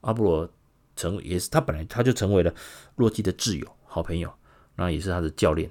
[0.00, 0.52] 阿波罗
[0.96, 2.52] 成也是他本来他就成为了
[2.96, 4.34] 洛基的挚友、好朋友，
[4.74, 5.70] 那也是他的教练。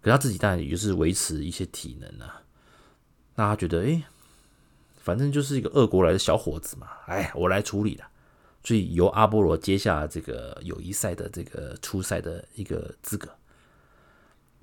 [0.00, 2.42] 可他自己当然也就是维持一些体能啊。
[3.34, 4.02] 那他觉得，哎，
[5.06, 8.02] 反正就是一个俄国来的小伙子嘛，哎，我来处理的。
[8.64, 13.28] 所以由阿波罗接下这个友谊赛的这个初赛的一个资格。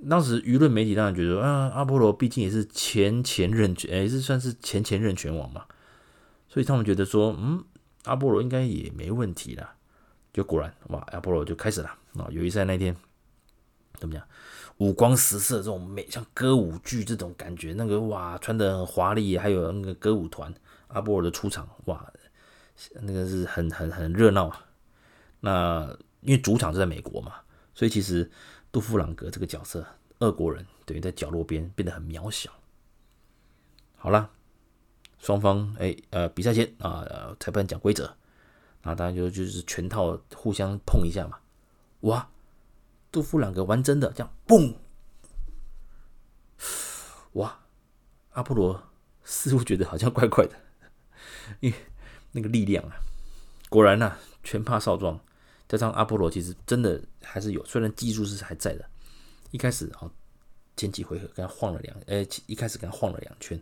[0.09, 5.63] 当时舆论媒体当然觉得啊，阿波罗毕竟也是前前任，也是算是前前任拳王嘛，
[6.49, 7.63] 所以他们觉得说，嗯，
[8.03, 9.75] 阿波罗应该也没问题啦。
[10.33, 12.27] 就果然，哇，阿波罗就开始了啊！
[12.29, 12.93] 友谊赛那天
[13.97, 14.21] 怎么讲？
[14.77, 20.53] 五光十色这种美，像歌舞剧这种感觉，那个哇，穿得很华丽，还有那个歌舞团，
[20.87, 22.11] 阿波罗的出场，哇，
[23.01, 24.65] 那个是很很很热闹啊。
[25.39, 27.33] 那因为主场是在美国嘛，
[27.73, 28.29] 所以其实。
[28.73, 29.85] 杜夫朗格这个角色，
[30.17, 32.49] 俄国人等于在角落边变得很渺小。
[33.95, 34.31] 好了，
[35.19, 38.11] 双方哎呃比赛前啊、裁判讲规则，
[38.81, 41.37] 那当然就就是拳套互相碰一下嘛。
[41.99, 42.27] 哇，
[43.13, 44.75] 杜夫朗格玩真的这样，嘣！
[47.33, 47.59] 哇，
[48.31, 48.89] 阿波罗
[49.23, 50.55] 似乎觉得好像怪怪的，
[51.61, 51.77] 因为
[52.31, 52.97] 那个力量啊，
[53.69, 55.19] 果然呐、啊，拳怕少壮。
[55.69, 58.89] 加上阿波罗其实真的还是有，虽然技术是还在的。
[59.51, 60.11] 一开始啊，
[60.75, 63.61] 前几回合跟他晃了两，呃，一开始跟他晃了两圈，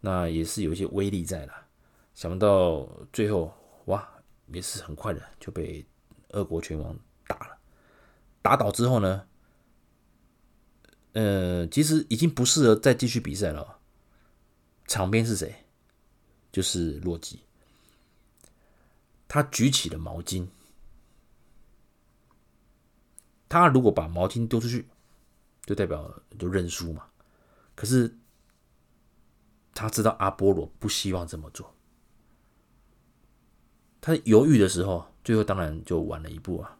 [0.00, 1.52] 那也是有一些威力在了。
[2.14, 3.52] 想不到最后
[3.86, 4.08] 哇，
[4.46, 5.84] 也是很快的就被
[6.30, 6.98] 俄国拳王
[8.44, 8.56] 打。
[8.56, 9.26] 倒之后呢，
[11.14, 13.78] 呃，其实已经不适合再继续比赛了。
[14.86, 15.64] 场边是谁？
[16.52, 17.40] 就是洛基，
[19.26, 20.46] 他举起了毛巾。
[23.48, 24.86] 他如果把毛巾丢出去，
[25.64, 27.06] 就代表就认输嘛。
[27.74, 28.16] 可是
[29.72, 31.74] 他知道阿波罗不希望这么做，
[34.00, 36.78] 他犹豫的时候，最后当然就晚了一步啊。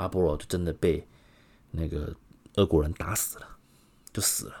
[0.00, 1.06] 阿波罗就真的被
[1.70, 2.14] 那个
[2.56, 3.46] 俄国人打死了，
[4.12, 4.54] 就死了。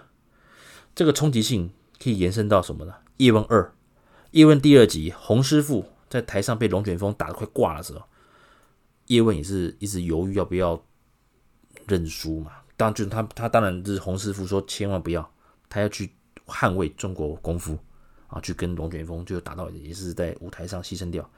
[0.94, 2.94] 这个冲击性可以延伸到什么呢？
[3.16, 3.72] 叶问二，
[4.32, 8.02] 叶问第二集，洪师傅在台上被龙卷风打得快挂的时候，
[9.06, 10.84] 叶问也是一直犹豫要不要。
[11.86, 15.28] 认输嘛，当就他他当然是洪师傅说千万不要，
[15.68, 16.12] 他要去
[16.46, 17.76] 捍卫中国功夫
[18.28, 21.28] 啊，去跟龙卷风就打到也是在舞台上牺牲掉。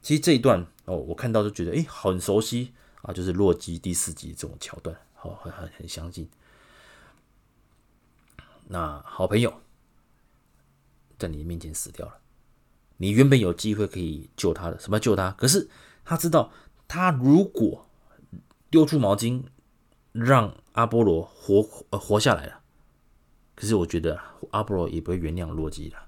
[0.00, 6.28] 其实这一段哦，我看到就觉得哎，很熟悉啊，就是洛基第四集这种桥段，好很很很相近。
[8.68, 9.60] 那好朋友
[11.18, 12.18] 在你面前死掉了，
[12.96, 15.30] 你原本有机会可以救他的，什么救他？
[15.32, 15.68] 可是
[16.04, 16.52] 他知道，
[16.88, 17.86] 他如果
[18.70, 19.44] 丢出毛巾。
[20.14, 22.60] 让阿波罗活呃活下来了，
[23.54, 26.06] 可是我觉得阿波罗也不会原谅洛基了。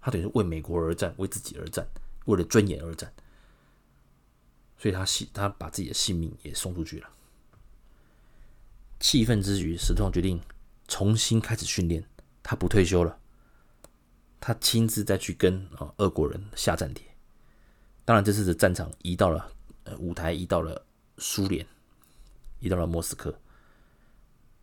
[0.00, 1.86] 他等于是为美国而战，为自己而战，
[2.24, 3.12] 为了尊严而战，
[4.78, 7.08] 所以他性他把自己的性命也送出去了。
[9.00, 10.40] 气愤之余，石头决定
[10.88, 12.04] 重新开始训练，
[12.42, 13.18] 他不退休了，
[14.40, 17.06] 他亲自再去跟啊俄国人下战帖。
[18.04, 19.52] 当然，这次的战场移到了
[19.84, 20.84] 呃舞台，移到了
[21.18, 21.66] 苏联。
[22.60, 23.38] 移到了莫斯科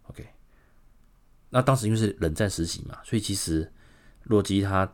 [0.08, 0.28] ，OK。
[1.52, 3.72] 那当时因为是冷战时期嘛，所以其实
[4.24, 4.92] 洛基他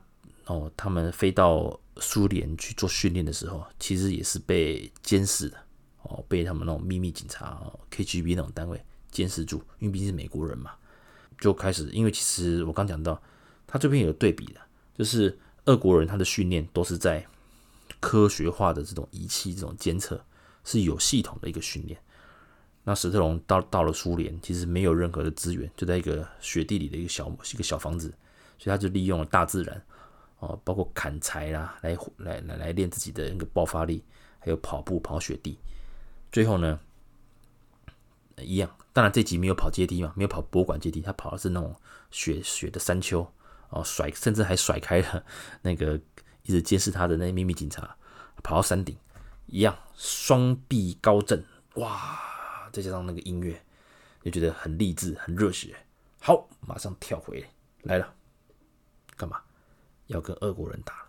[0.48, 5.58] 哦，他们飞到苏联去做训练的时候，其实也是被监视的
[6.04, 10.72] 哦，被他们那种秘密警察、KGB 那种单位监视住，因为毕竟是美国人嘛，
[11.40, 11.90] 就开始。
[11.92, 13.22] 因为其实我刚讲到，
[13.66, 14.62] 他这边有对比的，
[14.98, 17.26] 就是俄国人他的训练都是在
[18.00, 20.24] 科学化的这种仪器、这种监测
[20.64, 22.00] 是有系统的一个训练。
[22.84, 28.08] 那史特龙到到了苏联，其实没有任何的资源，就在一个雪地里的一个小一个小房子，
[28.58, 29.84] 所以他就利用了大自然，
[30.40, 34.04] 哦，包括砍柴啦，来来来来练自己的那个爆发力，
[34.40, 35.58] 还有跑步跑雪地。
[36.32, 36.80] 最后呢，
[38.38, 41.76] 一样，当然这集没有跑阶梯嘛，没有跑博物馆阶梯，他跑的是那种
[42.12, 43.28] 雪雪的山丘，
[43.70, 45.26] 哦，甩甚至还甩开了
[45.64, 46.00] 那个
[46.44, 47.98] 一直监视他的那秘密警察，
[48.44, 48.96] 跑到山顶，
[49.48, 51.44] 一样双臂高振，
[51.76, 52.70] 哇！
[52.72, 53.60] 再加上那个音乐，
[54.22, 55.76] 就觉得很励志、很热血。
[56.20, 57.44] 好，马上跳回
[57.84, 58.14] 来了，
[59.16, 59.42] 干嘛？
[60.08, 61.06] 要跟俄国人打？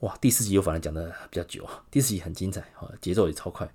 [0.00, 0.14] 哇！
[0.18, 3.74] 第四集又反而讲的比较久啊，第四集很精彩，哈，节奏也超快，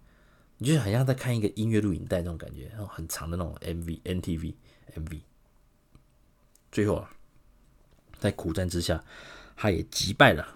[0.60, 4.54] 你就很像在看一个音乐录影带那种感觉，然后很长的那种 MV、NTV、
[4.96, 5.22] MV。
[6.72, 7.12] 最后啊，
[8.20, 9.04] 在苦战之下，
[9.58, 10.48] 他也击败了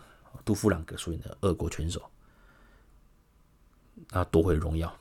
[0.45, 2.11] 杜夫朗格所演的俄国拳手，
[4.09, 4.95] 他夺回荣耀。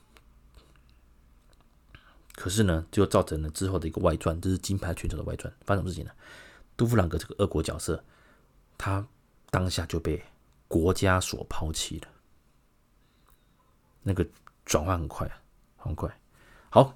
[2.34, 5.52] 可是呢，就造成了之后的一个外传，这是金牌拳手的外传。
[5.66, 6.10] 发生什么事情呢？
[6.76, 8.04] 杜夫朗格这个俄国角色，
[8.76, 9.06] 他
[9.50, 10.22] 当下就被
[10.68, 12.08] 国家所抛弃了。
[14.02, 14.26] 那个
[14.64, 15.30] 转换很快，
[15.76, 16.10] 很快。
[16.70, 16.94] 好，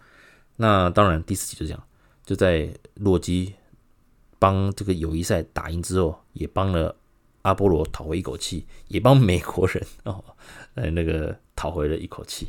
[0.57, 1.89] 那当然第四集就这样，
[2.25, 3.55] 就在洛基
[4.39, 6.97] 帮这个友谊赛打赢之后，也帮了
[7.43, 10.25] 阿波罗讨回一口气，也帮美国人哦，
[10.75, 12.49] 呃那个讨回了一口气。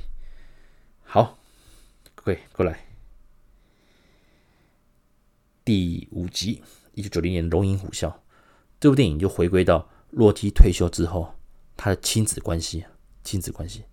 [1.04, 1.38] 好。
[2.26, 2.86] 对，过来。
[5.65, 6.62] 第五集，
[6.99, 8.07] 一九九零年《龙吟虎啸》
[8.77, 11.33] 这部电影就回归到洛基退休之后
[11.77, 12.85] 他的亲子关系。
[13.23, 13.83] 亲子关系，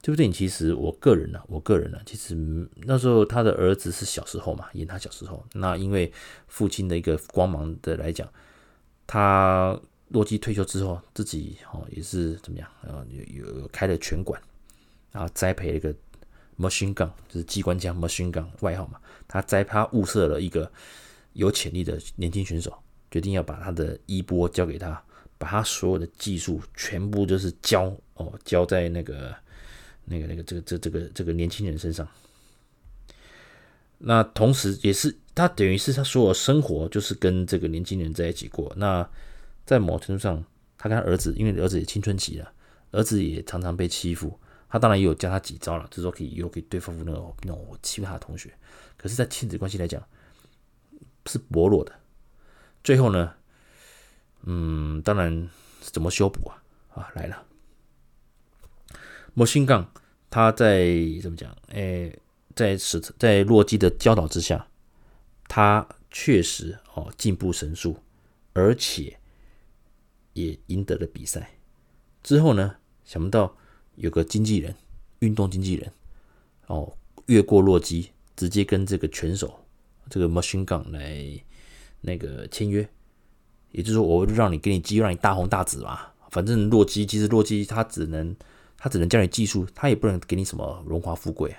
[0.00, 2.36] 这部电影其实我个人呢、啊，我个人呢、啊，其实
[2.82, 5.44] 那时候他的儿子是小时候嘛，演他小时候。
[5.54, 6.12] 那因为
[6.46, 8.28] 父亲的一个光芒的来讲，
[9.06, 9.76] 他
[10.08, 13.02] 洛基退休之后自己哦也是怎么样啊？
[13.10, 14.40] 有有开了拳馆，
[15.10, 15.92] 然后栽培了一个。
[16.56, 19.00] Machine Gun 就是机关枪，Machine Gun 外号嘛。
[19.26, 20.70] 他栽他物色了一个
[21.34, 22.76] 有潜力的年轻选手，
[23.10, 25.00] 决定要把他的衣钵交给他，
[25.36, 29.34] 把他所有的技术全部就是教哦，教在那个
[30.06, 32.08] 那个那个这个这这个这个年轻人身上。
[33.98, 38.72] 那同时也是他等于是他所有生活就是跟这个年轻人在一起过。
[38.76, 39.08] 那
[39.64, 40.44] 在某程度上，
[40.76, 42.52] 他跟他儿子，因为儿子也青春期了，
[42.90, 44.38] 儿子也常常被欺负。
[44.68, 48.52] 他当然也有教他几招了，就是说可以有可以对付那种那种欺负他的同学。
[48.96, 50.02] 可是，在亲子关系来讲，
[51.26, 51.92] 是薄弱的。
[52.82, 53.34] 最后呢，
[54.42, 55.48] 嗯，当然
[55.80, 56.62] 怎么修补啊？
[56.94, 57.44] 啊，来了，
[59.34, 59.90] 魔心杠
[60.30, 60.86] 他在
[61.22, 61.56] 怎么讲？
[61.68, 62.14] 哎，
[62.54, 64.66] 在史在洛基的教导之下，
[65.48, 67.98] 他确实哦进步神速，
[68.52, 69.18] 而且
[70.34, 71.50] 也赢得了比赛。
[72.22, 73.56] 之后呢，想不到。
[73.96, 74.74] 有个经纪人，
[75.20, 75.92] 运动经纪人，
[76.66, 79.63] 哦，越过洛基，直接跟这个拳手，
[80.08, 81.40] 这个 Machine Gun 来
[82.00, 82.88] 那个签约，
[83.70, 86.08] 也就是说，我让你给你机会，让你大红大紫嘛。
[86.30, 88.34] 反正洛基其实洛基他只能
[88.76, 91.58] 他只能教你技术，他也不能给你什么荣华富贵啊。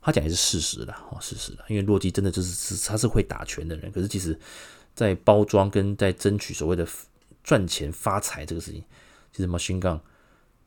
[0.00, 4.38] 他讲也是事实的哦，事实的，因为洛基真的就是是他是会打拳的人，可是其实，
[4.94, 6.86] 在包装跟在争取所谓的
[7.44, 8.82] 赚钱发财这个事情，
[9.32, 10.00] 其实 Machine Gun。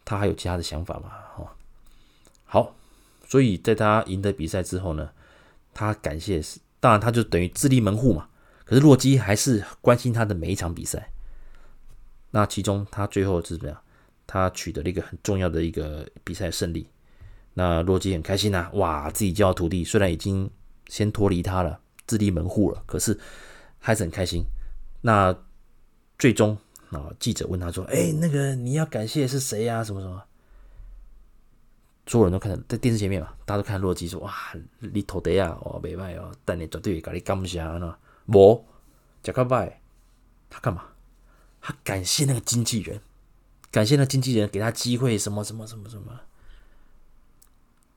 [0.07, 1.11] 他还有其他的想法嘛？
[1.35, 1.49] 哦，
[2.45, 2.75] 好，
[3.27, 5.09] 所以在他赢得比赛之后呢，
[5.73, 6.39] 他感谢，
[6.85, 8.27] 当然他就等于自立门户嘛。
[8.63, 11.11] 可是洛基还是关心他的每一场比赛。
[12.29, 13.81] 那其中他最后是怎么样？
[14.27, 16.87] 他取得了一个很重要的一个比赛胜利。
[17.55, 20.47] 那洛基很开心呐、啊，哇，自己教徒弟虽然已经
[20.87, 23.19] 先脱离他了，自立门户了，可是
[23.79, 24.43] 还是很开心。
[25.01, 25.35] 那
[26.19, 26.55] 最终。
[26.91, 27.11] 啊！
[27.19, 29.83] 记者问他说：“哎，那个你要感谢是谁呀？
[29.83, 30.23] 什么什么？”
[32.07, 34.33] 所有人都看在电视前面嘛，大家都看洛基说：“哇，
[34.79, 37.97] 你头得啊，哦，没卖哦，但你绝对给你感谢呢。”
[38.31, 38.63] 不，
[39.23, 39.81] 贾克拜
[40.49, 40.85] 他干嘛？
[41.61, 43.01] 他感谢那个经纪人，
[43.71, 46.19] 感谢那经纪人给他机会，什么什么什么什么。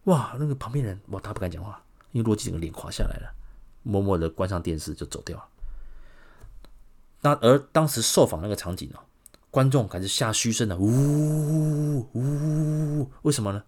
[0.04, 0.34] 哇！
[0.38, 1.82] 那个旁边人哇，他不敢讲话，
[2.12, 3.30] 因为洛基整个脸垮下来了，
[3.82, 5.44] 默默的关上电视就走掉了。
[7.20, 9.00] 那而当时受访那个场景哦，
[9.50, 13.62] 观众开始下嘘声了，呜呜，为什么呢？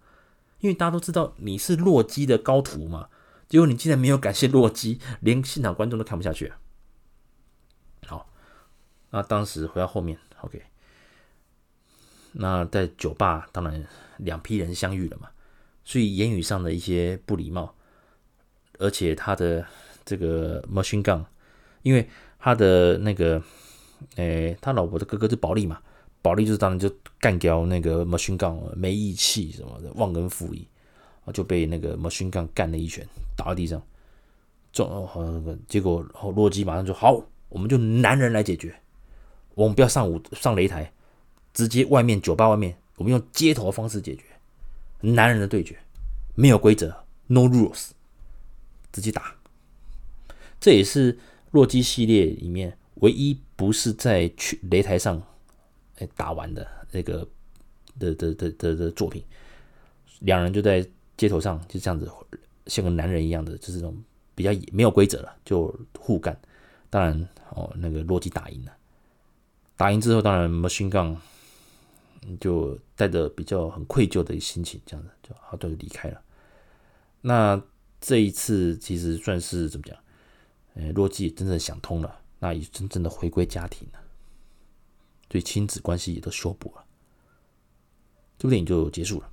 [0.60, 3.08] 因为大家都知道你是洛基的高徒嘛，
[3.48, 6.58] 结果你竟然没有感谢洛基，连现场观众都看不下去啊。
[8.06, 8.30] 好，
[9.10, 10.62] 那当时回到后面，OK，
[12.32, 13.86] 那在酒吧当然
[14.18, 15.30] 两批人相遇了嘛，
[15.84, 17.74] 所以言语上的一些不礼貌，
[18.78, 19.66] 而且他的
[20.04, 21.24] 这个 machine gun，
[21.82, 22.08] 因为。
[22.42, 23.42] 他的那个，
[24.16, 25.82] 诶、他老婆的哥哥是保利嘛？
[26.22, 30.66] 保利就是当然就干掉那个 Machine Gun，没义气什么的，忘恩负义。
[31.24, 33.06] 啊，就被那个 Machine Gun 干了一拳，
[33.36, 33.80] 倒在地上。
[34.72, 38.74] 中哦，结果后洛基马上就好，我们就男人来解决，
[39.54, 40.90] 我们不要上舞上擂台，
[41.52, 44.22] 直接外面酒吧外面，我们用街头方式解决，
[45.00, 45.76] 男人的对决，
[46.34, 47.90] 没有规则，no rules，
[48.90, 49.34] 直接打。
[50.58, 51.18] 这也是
[51.50, 55.20] 洛基系列里面唯一不是在去擂台上
[56.00, 57.26] 哎打完的那个
[57.98, 59.24] 的的的的的作品，
[60.18, 60.84] 两人就在
[61.16, 62.10] 街头上就这样子
[62.66, 63.96] 像个男人一样的，就是这种。
[64.32, 66.34] 比较没有规则了，就互干。
[66.88, 68.72] 当然哦，那个洛基打赢了，
[69.76, 71.14] 打赢之后，当然 Machine Gun
[72.40, 76.22] 就带着比较很愧疚的心情，这样子就好，就离开了。
[77.20, 77.62] 那
[78.00, 79.98] 这一次其实算是怎么讲？
[80.72, 84.00] 呃，洛基真正想通了，那也真正的回归家庭了，
[85.30, 86.84] 对亲子关系也都修补了，
[88.36, 89.30] 这部电影就结束了。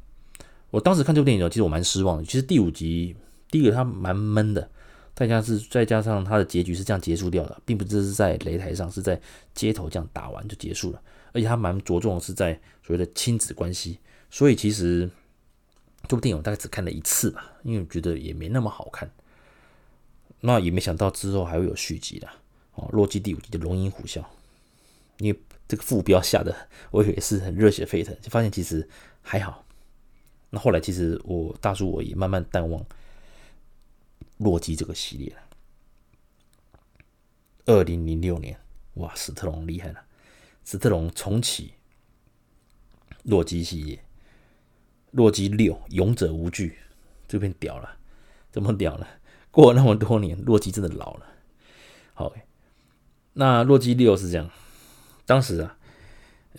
[0.70, 2.24] 我当时看这部电影的时候，其实我蛮失望的。
[2.24, 3.16] 其实第五集，
[3.50, 4.70] 第一个它蛮闷的。
[5.16, 9.20] 再加是再加上他的结局是这样结束掉的，并不是在擂台上，是在
[9.56, 11.02] 街头这样打完就结束了。
[11.34, 12.54] 而且他蛮着重的是在
[12.86, 13.98] 所谓的亲子关系，
[14.30, 15.10] 所以其实
[16.04, 19.10] 这部电影我大概只看了一次吧，因为我觉得也没那么好看。
[20.40, 22.30] 那也没想到之后还会有续集的
[22.76, 24.24] 哦，《洛基》第五集的龙吟虎啸，
[25.18, 26.56] 因为这个副标吓得
[26.92, 28.88] 我以为是很热血沸腾，就发现其实
[29.22, 29.66] 还好。
[30.50, 32.86] 那后来其实我大叔我也慢慢淡忘。
[34.38, 35.42] 洛基这个系列了，
[37.66, 38.56] 二零零六年，
[38.94, 40.06] 哇，史特龙厉害了，
[40.64, 41.74] 史特龙重启
[43.24, 44.06] 洛基系列，
[45.10, 46.78] 洛基六，勇者无惧，
[47.28, 47.98] 这边屌了，
[48.52, 49.08] 怎么屌了？
[49.50, 51.26] 过了那么多年，洛基真的老了。
[52.14, 52.32] 好，
[53.34, 54.52] 那洛基六是这样，
[55.28, 55.78] 当时啊，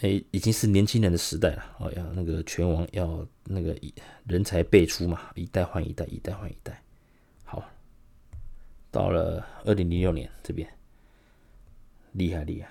[0.03, 3.75] 哎，已经是年轻人的时代了，哦，要那个拳王要那个
[4.27, 6.83] 人才辈出嘛，一代换一代，一代换一代。
[7.45, 7.65] 好，
[8.91, 10.69] 到了二零零六年这边，
[12.13, 12.69] 厉害厉害！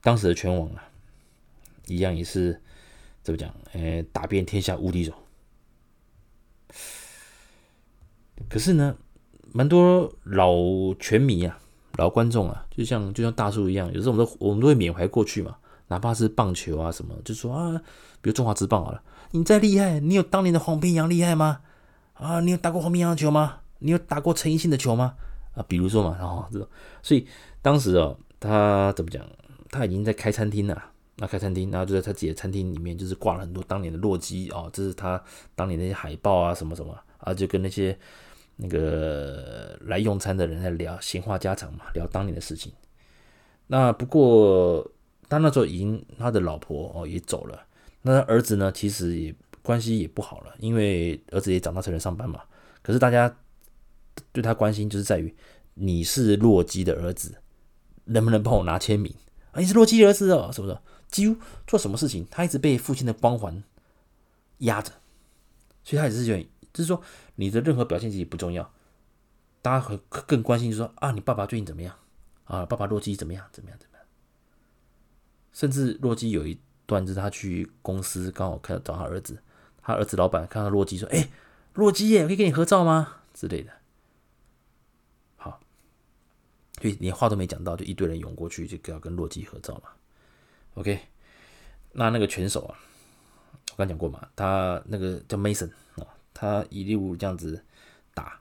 [0.00, 0.88] 当时的拳王啊，
[1.86, 2.62] 一样也是
[3.24, 3.52] 怎么讲？
[3.72, 5.12] 哎，打遍天下无敌手。
[8.48, 8.96] 可是呢，
[9.52, 10.54] 蛮多老
[11.00, 11.60] 拳迷啊、
[11.96, 15.56] 老观众啊，就像就像大叔一样，有时候我们都我们都会缅怀过去嘛，
[15.88, 17.80] 哪怕是棒球啊什么，就说啊，
[18.20, 21.60] 比如中华职棒好了，你再厉害，你有当年的黄平洋厉害吗？
[22.14, 23.58] 啊，你有打过黄平洋的球吗？
[23.78, 25.14] 你有打过陈奕迅的球吗？
[25.54, 26.68] 啊，比如说嘛，然后这种，
[27.02, 27.26] 所以
[27.62, 29.24] 当时哦，他怎么讲？
[29.70, 30.82] 他已经在开餐厅了。
[31.20, 35.20] 那开餐厅，然后就在他自己的餐厅里面，就是挂了很多当年的洛基哦，这是他
[35.56, 37.98] 当年那些海报啊，什么什么啊，就跟那些
[38.58, 42.70] 那个来用餐的人在聊闲话家常嘛，聊当年的事情。
[43.66, 44.86] 那不过
[45.28, 47.66] 他那时候已经他的老婆哦也走了，
[48.02, 49.34] 那他儿子呢，其实也。
[49.60, 52.40] 关系也不好了，因为儿子也长大成人上班嘛。
[52.80, 53.36] 可是大家
[54.32, 55.34] 对他关心就是在于
[55.74, 57.34] 你是洛基的儿子，
[58.04, 59.14] 能不能帮我拿签名
[59.52, 59.60] 啊？
[59.60, 60.78] 你是洛基的儿子哦，是不是？
[61.08, 61.36] 几乎
[61.66, 63.62] 做什么事情，他一直被父亲的光环
[64.58, 64.90] 压着，
[65.84, 66.48] 所以他也是觉得，
[66.78, 67.02] 就是说
[67.34, 68.72] 你的任何表现其实不重要，
[69.60, 71.92] 大家会更关心，就是说啊，你爸爸最近怎么样
[72.44, 72.64] 啊？
[72.64, 73.44] 爸爸洛基怎么样？
[73.50, 73.78] 怎么样？
[73.80, 74.06] 怎么样？
[75.52, 76.56] 甚至洛基有一
[76.86, 79.42] 段是他去公司刚好看到找他儿子。
[79.82, 81.30] 他儿子老板看到洛基说：“哎，
[81.74, 83.72] 洛基耶，可以跟你合照吗？”之类的。
[85.36, 85.58] 好，
[86.78, 89.88] 就连话都没讲到，就一堆人涌过去，就要跟洛基合照嘛。
[90.74, 91.00] OK，
[91.92, 92.78] 那那个拳手啊，
[93.72, 96.06] 我刚讲过嘛，他那个叫 Mason 哦，
[96.38, 97.60] 他一路这样子
[98.14, 98.38] 打，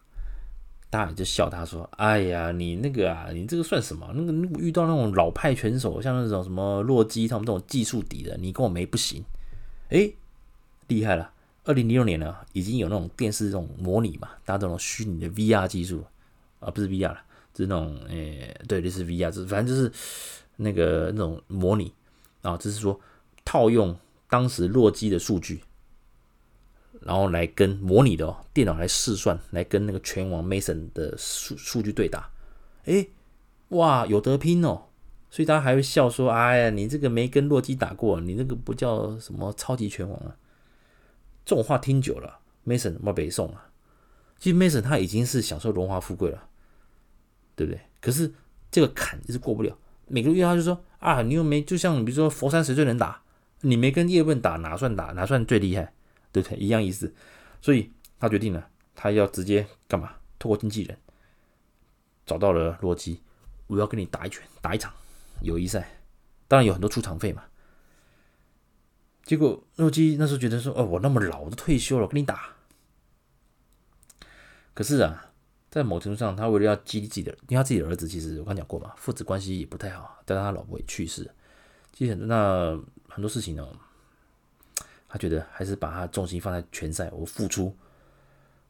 [0.88, 4.08] 大家就笑他说：“哎呀，你那个啊，你这个算什么？
[4.14, 9.24] 那个遇到那种老派拳手，像那种什么洛基他们这种技术底的，你跟我没不行。”
[9.90, 10.12] 哎，
[10.88, 11.32] 厉害了。
[11.64, 16.06] 二零零六年呢，已经有那种电视这种模拟嘛，搭这种虚拟的 VR 技术
[16.60, 17.20] 啊，不是 VR 了，
[17.54, 19.92] 就是那种诶、对，就是 VR，就是反正就是
[20.58, 21.92] 那个那种模拟
[22.44, 22.98] 啊，就是说
[23.44, 23.98] 套用
[24.30, 25.62] 当时洛基的数据，
[27.08, 32.30] 然后来跟模拟的哦，电脑来试算，来跟那个拳王 Mason 的数数据对打，
[32.84, 33.10] 诶、
[33.70, 34.84] 哇，有得拼哦，
[35.30, 40.36] 所以大家还会笑说，哎呀，你这个没跟洛基打过，你那个不叫什么超级拳王啊。
[41.46, 43.70] 这种话听久了，Mason 没北宋啊。
[44.38, 46.44] 其实 Mason 他已经是享受荣华富贵了，
[47.56, 47.80] 对不对？
[48.02, 48.30] 可是
[48.70, 49.74] 这个坎就是过不了。
[50.08, 53.22] 每个月他就说啊，你又没，就像比如说佛山谁最能打？
[53.62, 55.06] 你没跟叶问打，哪算打？
[55.14, 55.94] 哪算最厉害？
[56.42, 56.58] 对不对？
[56.58, 57.14] 一样意思。
[57.62, 60.14] 所以他决定了，他要直接干嘛？
[60.40, 60.98] 透过经纪人
[62.26, 63.22] 找到了洛基，
[63.66, 64.94] 我要跟你打一拳，打一场
[65.42, 66.00] 友谊赛，
[66.48, 67.44] 当然有很多出场费嘛。
[69.24, 72.56] 结果洛基那时候觉得说：“哦，我那么老，我都退休了，跟你打，
[74.74, 75.32] 可是啊，
[75.70, 81.30] 在某程度上，他为了要激励自己的，因为他自己的儿子其实我刚讲过嘛，父子关系也不太好，但他老婆也去世，
[81.92, 82.80] 其实那
[83.10, 83.68] 很多事情呢，
[85.08, 87.76] 他觉得还是把他重心放在拳赛，我付出，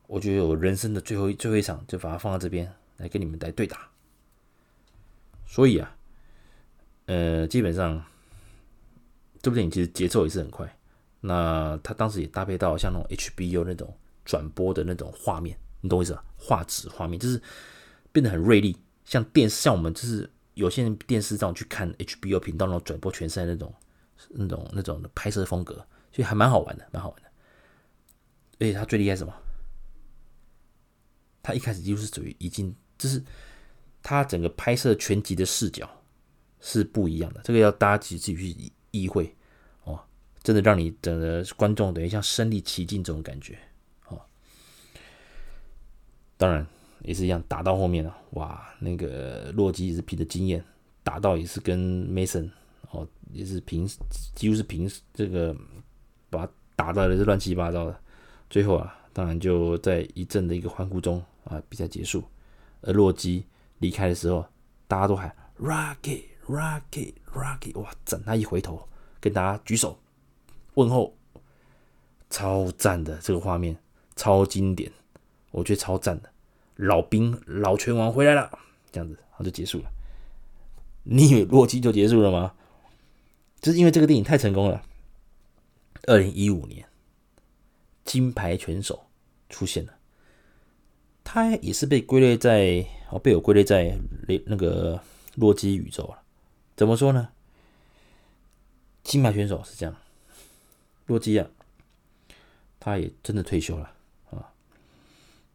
[0.07, 3.89] 我觉得我人生的最后一最后一场就把它放在这边来跟你们来对打。
[5.45, 5.95] 所以啊，
[7.05, 8.03] 呃，基本上
[9.41, 10.77] 这部电影其实节奏也是很快。
[11.21, 16.23] 那他当时也搭配到像那种 HBO 那种转播的那种画面，你懂我意思吧？
[16.37, 17.41] 画质画面就是
[18.11, 23.73] 变得很锐利，像电视，像我们就是有些人电视上去看 HBO 频道那种转播拳赛那种
[24.29, 25.85] 那种那种的拍摄风格，
[26.17, 27.29] 所以还蛮好玩的，蛮好玩的。
[28.59, 29.31] 而且他最厉害什么？
[31.43, 33.23] 他一开始就是属于已经就是
[34.01, 35.87] 他整个拍摄全集的视角
[36.59, 39.31] 是不一样的，这个要大家自己自己去意会
[39.83, 40.01] 哦。
[40.41, 43.59] 真的让你整个观众等于像身临其境这种感觉，
[44.07, 44.19] 哦，
[46.35, 46.65] 当然
[47.01, 50.65] 也是一样，打到后面了，哇，那个洛基也是凭着经验，
[51.03, 52.49] 打到也是跟 Mason
[52.89, 53.87] 哦，也是平，
[54.35, 55.55] 几乎是平这个
[56.29, 57.99] 把他打到也是乱七八糟的，
[58.49, 62.23] 最后啊，当然就在一阵的一个欢呼中啊，比赛结束，
[62.81, 63.45] 而洛基
[63.79, 64.45] 离开的时候，
[64.87, 68.87] 大家都喊 Rocky Rocky Rocky，哇，整他一回头
[69.19, 69.99] 跟大家举手。
[70.75, 71.15] 问候，
[72.29, 73.75] 超赞的这个画面，
[74.15, 74.91] 超经典，
[75.51, 76.29] 我觉得超赞的。
[76.75, 78.59] 老兵老拳王回来了，
[78.91, 79.85] 这样子，然后就结束了。
[81.03, 82.53] 你以为洛基就结束了吗？
[83.59, 84.83] 就是因为这个电影太成功了。
[86.03, 86.87] 二零一五年，
[88.05, 89.07] 金牌拳手
[89.49, 89.97] 出现了，
[91.23, 95.01] 他也是被归类在哦，被我归类在那那个
[95.35, 96.21] 洛基宇宙了。
[96.75, 97.29] 怎么说呢？
[99.03, 99.95] 金牌拳手是这样。
[101.07, 101.47] 洛基啊，
[102.79, 103.93] 他也真的退休了
[104.29, 104.53] 啊。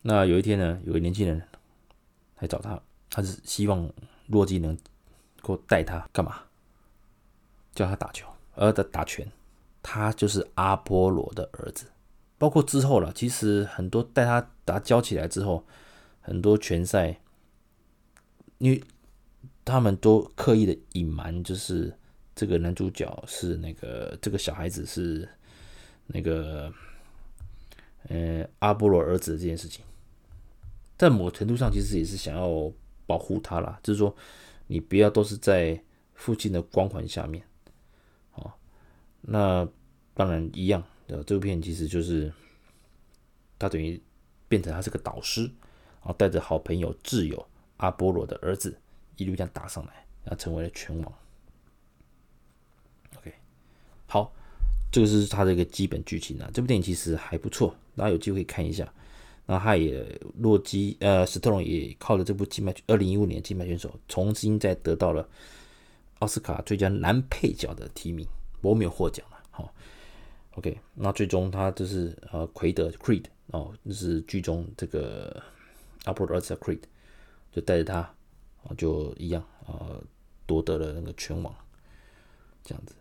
[0.00, 1.40] 那有一天呢，有个年轻人
[2.38, 3.92] 来找他，他是希望
[4.26, 4.76] 洛基能
[5.40, 6.42] 够带他干嘛？
[7.74, 9.30] 叫他打球，呃，打打拳。
[9.82, 11.86] 他就是阿波罗的儿子。
[12.38, 15.66] 包括之后了，其实很多带他打交起来之后，
[16.20, 17.20] 很多拳赛，
[18.58, 18.82] 因为
[19.64, 21.92] 他们都刻意的隐瞒，就是
[22.34, 25.28] 这个男主角是那个这个小孩子是。
[26.14, 26.70] 那个，
[28.08, 29.84] 呃，阿波罗儿子的这件事情，
[30.98, 32.70] 在某程度上其实也是想要
[33.06, 34.14] 保护他啦，就是说，
[34.66, 35.80] 你不要都是在
[36.14, 37.42] 父亲的光环下面，
[39.22, 39.66] 那
[40.14, 42.30] 当然一样的，这部片其实就是
[43.58, 43.98] 他等于
[44.48, 47.46] 变成他是个导师，然后带着好朋友挚友
[47.78, 48.78] 阿波罗的儿子
[49.16, 49.92] 一路这样打上来，
[50.24, 51.12] 然后成为了拳王。
[53.16, 53.32] OK，
[54.06, 54.32] 好。
[54.90, 58.84] 这个是他的一个基本剧情啊，这部电影其实还不错，大家有机会看一下。
[59.46, 60.04] 然后他也
[60.36, 65.26] 洛基呃史特龙也靠着这部金牌二零一五年金牌选手，重新再得到了
[66.18, 68.28] 奥斯卡最佳男配角的提名，
[68.62, 69.36] 我没有获奖了。
[69.50, 69.74] 好
[70.54, 75.42] ，OK，那最终他就是呃奎德 Creed 哦，就是剧中这个
[76.04, 76.80] 阿波罗儿子 Creed
[77.52, 78.14] 就带着他
[78.76, 80.02] 就一样呃
[80.46, 81.54] 夺得了那个拳王，
[82.64, 82.94] 这样子。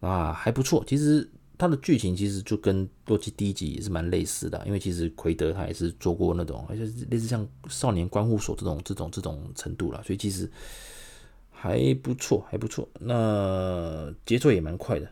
[0.00, 0.84] 啊，还不错。
[0.86, 1.26] 其实
[1.56, 10.50] 他的剧情其实就跟洛基第一集也是蛮类似的，因为其实奎德他也是做过那种，而且类似像少年观护所这种这种这种程度了，所以其实
[11.64, 12.86] 还不错，还不错。
[13.00, 15.10] 那节奏也蛮快的。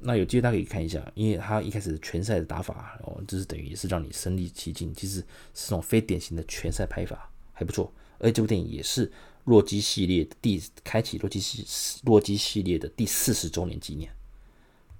[0.00, 5.24] 那有机会大家可以看一下，因为他一开始拳赛的打法哦，就是等于也是让你身临其境，其实是
[5.54, 7.90] 这种非典型的拳赛拍法，还不错。
[8.18, 9.10] 而且这部电影也是。
[9.44, 11.66] 洛基系列的第开启洛基系
[12.04, 14.12] 洛基系列的第四十周年纪念，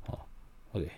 [0.01, 0.27] 好
[0.73, 0.91] ，OK，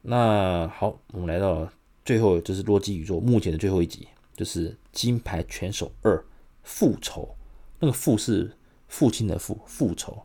[0.00, 1.70] 那好，我们来到
[2.02, 6.24] 最后，就是洛基宇宙目前的最后一集，就是《金牌拳手二：
[6.62, 7.35] 复仇》。
[7.78, 8.56] 那个“父”是
[8.88, 10.24] 父亲的“父”，复仇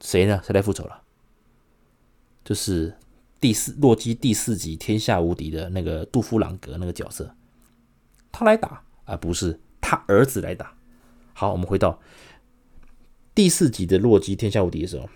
[0.00, 0.40] 谁呢？
[0.44, 1.02] 谁来复仇了？
[2.44, 2.96] 就是
[3.40, 7.34] 第四洛基第四集天下无敌的那个杜夫朗格那个角色，
[8.32, 10.74] 他来打而不是他儿子来打。
[11.32, 12.00] 好，我们回到
[13.34, 15.08] 第四集的洛基天下无敌的时候，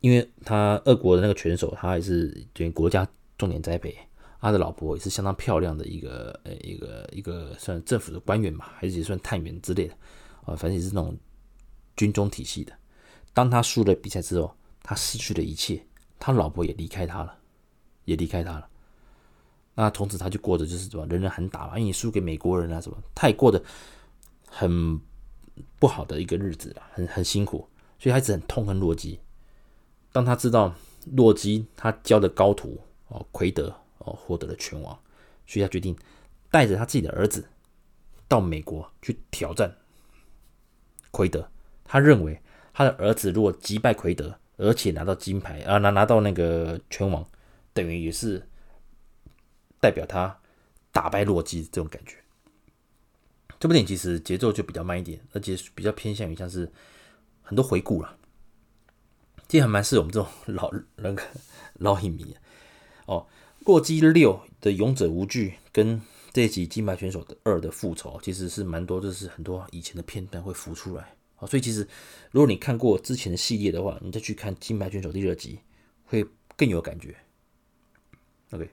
[0.00, 3.06] 因为他俄国的那个拳手，他也是对国家
[3.38, 3.96] 重点栽培，
[4.40, 9.94] 他的老婆也是相当漂亮的一个呃一个一个算政府的官员吧，还是也算探员之类的
[10.44, 11.16] 啊，反正也是那种
[11.96, 12.72] 军中体系的。
[13.32, 15.84] 当他输了比赛之后，他失去了一切，
[16.18, 17.36] 他老婆也离开他了，
[18.04, 18.68] 也离开他了。
[19.74, 23.62] 那从此他就过着就是什么人人喊打嘛，因为你输给美国人啊什么，他也过得。
[24.48, 24.98] 很
[25.78, 27.68] 不好的一个日子了，很很辛苦，
[27.98, 29.18] 所以他一直很痛恨洛基。
[30.12, 30.72] 当他知道
[31.12, 33.74] 洛基他教的高徒哦奎德
[34.06, 34.98] 哦获得了拳王，
[35.46, 35.94] 所以他决定
[36.50, 37.46] 带着他自己的儿子
[38.26, 39.76] 到美国去挑战
[41.10, 41.50] 奎德。
[41.84, 42.40] 他认为
[42.72, 47.24] 他的儿子如果击败奎德，而且拿到金牌啊，拿拿到那个拳王，
[47.72, 48.48] 等于也是
[49.80, 50.40] 代表他
[50.90, 52.16] 打败洛基这种感觉。
[53.58, 56.70] 这部电影其实节奏就比较慢一点，而且比较偏向于像是
[57.42, 58.18] 很多回顾了，
[59.48, 61.22] 这还蛮适合我们这种老那个
[61.74, 62.36] 老影迷
[63.06, 63.26] 哦。
[63.66, 66.00] 洛基六的勇者无惧跟
[66.32, 71.48] 这一集金牌选手的二的复仇，其实是蛮多，就是很多以前的片段会浮出来啊。
[71.48, 71.80] 所以其实
[72.30, 75.58] 如果你看过之前的系列的话，你再去看金牌选手第二集，
[76.04, 76.24] 会
[76.56, 77.14] 更有感觉。
[78.52, 78.70] OK，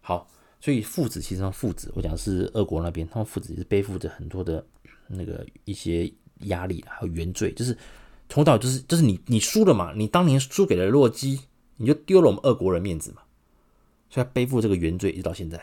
[0.00, 0.28] 好。
[0.62, 4.62] 所以父子其实上父子，我讲是俄国那边，他们父子也是背负着很多的
[5.06, 7.74] 那个一些压力，还有原罪，就是
[8.28, 11.40] 从到就是就是你你输了嘛，你当年输给了洛基，
[11.76, 13.22] 你就丢了我们俄国人面子嘛，
[14.10, 15.58] 所以他背负这个原罪一直到现在。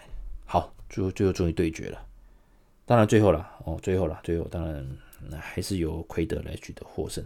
[0.46, 2.04] 好，最后最后终于对决了，
[2.86, 4.84] 当然最后了哦，最后了，最后当然
[5.30, 7.24] 那还是由奎德来取得获胜。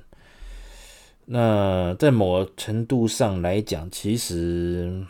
[1.26, 5.06] 那在某程度上来讲，其实。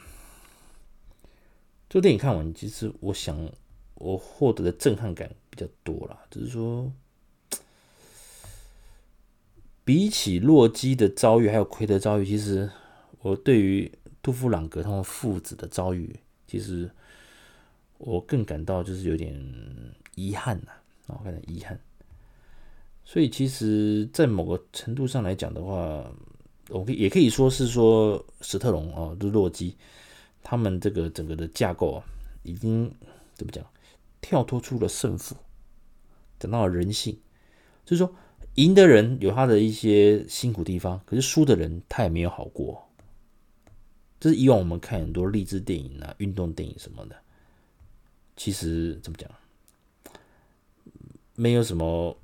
[1.89, 3.37] 这部电影看完，其实我想
[3.95, 6.89] 我获得的震撼感比较多啦，就是说，
[9.83, 12.71] 比起洛基的遭遇，还有奎德遭遇，其实
[13.19, 13.91] 我对于
[14.21, 16.15] 杜夫朗格他们父子的遭遇，
[16.47, 16.89] 其实
[17.97, 19.33] 我更感到就是有点
[20.15, 20.71] 遗憾呐，
[21.07, 21.79] 啊，感到遗憾。
[23.03, 26.05] 所以其实，在某个程度上来讲的话，
[26.69, 29.75] 我可以也可以说是说史特龙啊，就洛基。
[30.43, 32.03] 他们这个整个的架构啊，
[32.43, 32.91] 已经
[33.35, 33.63] 怎么讲，
[34.21, 35.35] 跳脱出了胜负，
[36.39, 37.15] 讲到了人性，
[37.85, 38.15] 就是说，
[38.55, 42.87] 赢的人有他的一些辛苦地方，可是输的人他也没有好过。
[44.21, 47.15] 这是以往我们看很多励志电影啊、运动电影什么的，
[48.37, 49.29] 其实怎么讲，
[51.35, 52.17] 没有什么。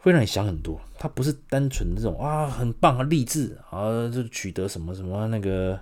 [0.00, 5.78] 会让你想很多，它不是单纯的这种啊，很棒啊，励志啊，就取得什么什么那个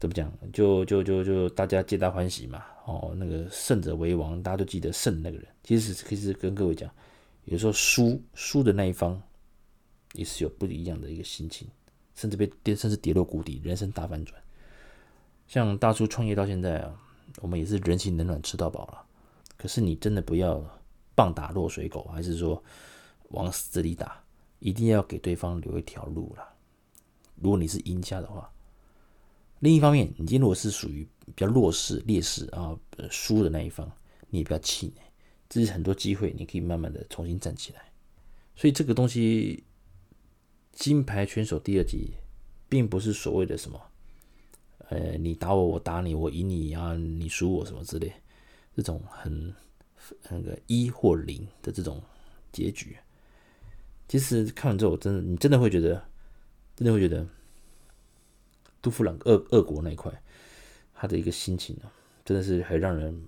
[0.00, 2.64] 怎么讲，就就就就大家皆大欢喜嘛。
[2.86, 5.46] 哦，那个胜者为王，大家都记得胜那个人。
[5.62, 6.90] 其实其实跟各位讲，
[7.44, 9.22] 有时候输输的那一方
[10.14, 11.68] 也是有不一样的一个心情，
[12.14, 14.40] 甚至被跌，甚至跌落谷底，人生大反转。
[15.46, 16.94] 像大叔创业到现在啊，
[17.40, 19.04] 我们也是人情冷暖吃到饱了。
[19.56, 20.62] 可是你真的不要
[21.14, 22.62] 棒打落水狗，还是说？
[23.30, 24.22] 往死里打，
[24.60, 26.46] 一定要给对方留一条路了。
[27.34, 28.48] 如果你是赢家的话，
[29.58, 32.78] 另一方面，你今天如果是属于比较弱势、劣势啊、
[33.10, 33.90] 输的那一方，
[34.28, 35.02] 你也不要气馁，
[35.48, 37.80] 这是很多机会，你可以慢慢的重新站起来。
[38.54, 39.64] 所以这个东西，
[40.74, 42.14] 金牌选手第二集，
[42.68, 43.80] 并不是所谓的什么，
[44.88, 48.12] 呃，你打我，我打你，我赢你啊，你输我什么之类，
[48.76, 49.54] 这种很
[50.28, 52.02] 那个一或零的这种
[52.50, 52.96] 结局。
[54.08, 56.04] 其实看完之后，真的，你真的会觉得，
[56.76, 57.26] 真的会觉得，
[58.82, 60.12] 杜夫朗俄俄国那一块，
[60.92, 61.88] 他的一个心情啊，
[62.24, 63.24] 真的是很让人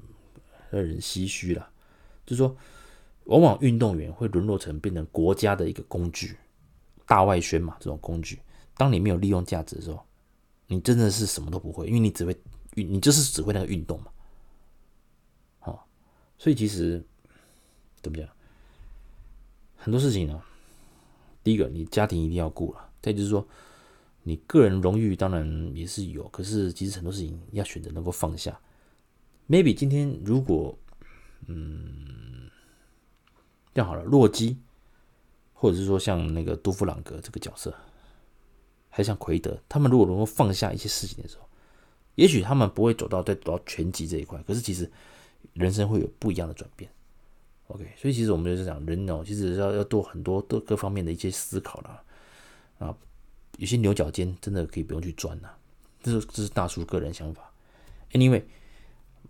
[0.70, 1.70] 让人唏嘘了。
[2.26, 2.54] 就是说，
[3.24, 6.36] 往往运动员会沦落成变成国家的一个工具，
[7.06, 8.38] 大外宣嘛，这种工具。
[8.76, 10.04] 当你没有利用价值的时候，
[10.66, 12.36] 你真的是什么都不会，因为你只会
[12.74, 14.08] 运，你就是只会那个运动嘛。
[15.60, 15.88] 好，
[16.36, 17.02] 所以其实
[18.02, 18.28] 怎么讲，
[19.76, 20.42] 很多事情呢。
[21.42, 22.90] 第一个，你家庭一定要顾了。
[23.00, 23.46] 再就是说，
[24.24, 28.60] 你个人荣誉当然也是有，可是其实很多事情要选择能够放下。
[29.48, 30.76] Maybe 今天如果，
[31.46, 32.50] 嗯，
[33.72, 34.58] 这样好了，洛基，
[35.58, 37.74] 或者是说像那个杜夫朗格这个角色，
[38.90, 41.48] 还像奎德，他们如果能够放下一些事情的时候，
[42.14, 44.90] 也许他们不会走到再走到拳击这一块，可是其实
[45.54, 46.90] 人生会有不一样的转变。
[47.68, 52.02] OK，所以其实我们就是讲人哦，其实要要做很多各各方面的一些思考了
[52.78, 52.96] 啊，
[53.56, 55.58] 有些牛角尖真的可以不用去钻了，
[56.02, 57.50] 这是这是大叔个人想法。
[58.12, 58.44] Anyway，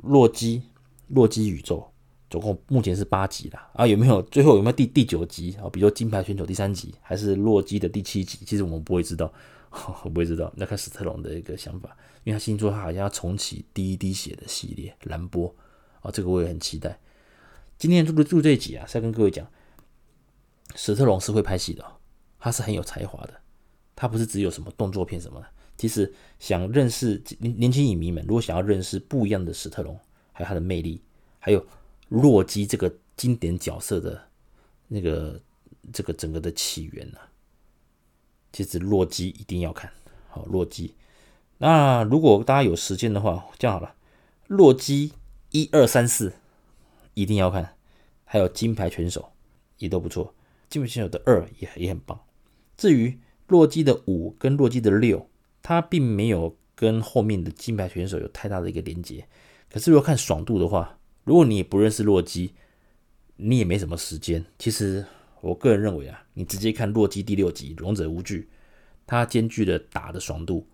[0.02, 0.62] 洛基
[1.08, 1.90] 洛基宇宙
[2.28, 5.70] 总共目前是八集了啊，有没有最后有没有第第九集啊？
[5.70, 8.38] 比如说金牌选手第三集，还是洛基的第七集？
[8.44, 9.32] 其实我们不会知道，
[10.02, 10.52] 我不会知道。
[10.56, 15.54] 那看史特龙的一个想法，因为他新说他好像要重启第一滴血的系列蓝波
[16.00, 16.98] 啊，这个我也很期待。
[17.78, 19.46] 今天录的录这一集啊，是要跟各位讲，
[20.74, 21.84] 史特龙是会拍戏的，
[22.40, 23.34] 他是很有才华的，
[23.94, 25.46] 他不是只有什么动作片什么的。
[25.76, 29.96] 其实想认识年年轻影迷们，如果想要认识不一样的史特龙，
[30.32, 31.02] 还有他的魅力，
[31.38, 31.64] 还有
[32.08, 34.28] 洛基这个经典角色的
[34.88, 35.40] 那个
[35.92, 37.18] 这个整个的起源呢，
[38.52, 39.90] 其实洛基一定要看。
[40.28, 40.94] 好，洛基，
[41.58, 43.94] 那如果大家有时间的话，这样好了，
[44.48, 45.12] 洛基
[45.50, 46.34] 一二三四
[47.14, 47.76] 一定要看，
[48.24, 49.32] 还有金牌拳手
[49.78, 50.34] 也都不错，
[50.68, 52.20] 金牌拳手的二也也很棒。
[52.76, 55.28] 至于洛基的五跟洛基的六，
[55.62, 59.26] 它并没有跟后面的金牌拳手有太大的一个连接。
[59.70, 60.95] 可是如果看爽度的话，
[61.26, 62.54] 如果你也不认识洛基，
[63.34, 64.44] 你也没什么时间。
[64.60, 65.04] 其实
[65.40, 68.42] 我个人认为啊，你直接看洛基第六集《勇者无惧》，
[69.08, 70.64] 它兼具的打的爽度。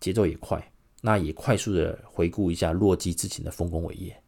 [0.00, 0.72] 节奏也快，
[1.02, 4.18] 那也快速的回顾一下洛基之前的丰功伟业，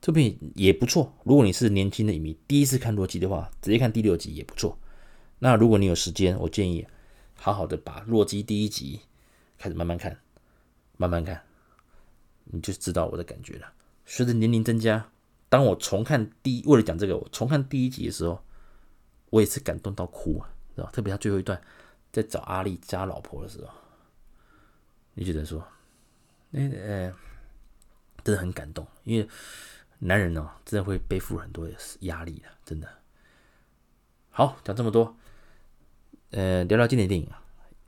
[0.00, 1.14] 这边也不错。
[1.24, 4.78] 如果你是年轻的影迷，第一次看洛基的话，直接看第六集也不错。
[5.40, 6.86] 那如果你有时间，我建议
[7.34, 9.00] 好好的把洛基第一集
[9.58, 10.18] 开始慢慢看，
[10.96, 11.42] 慢慢看，
[12.44, 13.70] 你就知道我的感觉了。
[14.12, 15.08] 随着年龄增加，
[15.48, 18.42] 当我重看第一，为了讲这个，我重看第一集的时候，
[19.30, 20.90] 我也是感动到哭啊，知道？
[20.90, 21.62] 特别他最后一段
[22.10, 23.70] 在找阿力加老婆的时候。
[25.14, 25.64] 你觉得说，
[26.50, 27.14] 那呃，
[28.24, 29.28] 真的很感动，因为
[30.00, 32.88] 男人哦，真的会背负很多的压力的，真的。
[34.30, 35.16] 好，讲这么多，
[36.32, 37.40] 呃，聊聊经典电影啊，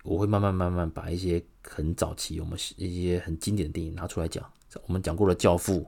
[0.04, 4.48] 我会慢慢慢慢把一些很早期我们一些很经典的电影拿出来讲。
[4.86, 5.80] 我们讲过了《教父》，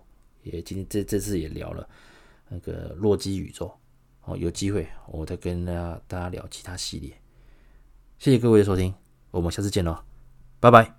[0.44, 1.88] 也今天这这次也聊了
[2.48, 3.66] 那个《洛基宇宙》。
[4.26, 7.12] 哦，有机会我再跟大家大家聊其他系列。
[8.18, 8.94] 谢谢各位的收听，
[9.30, 9.98] 我们下次见喽，
[10.60, 10.90] 拜拜。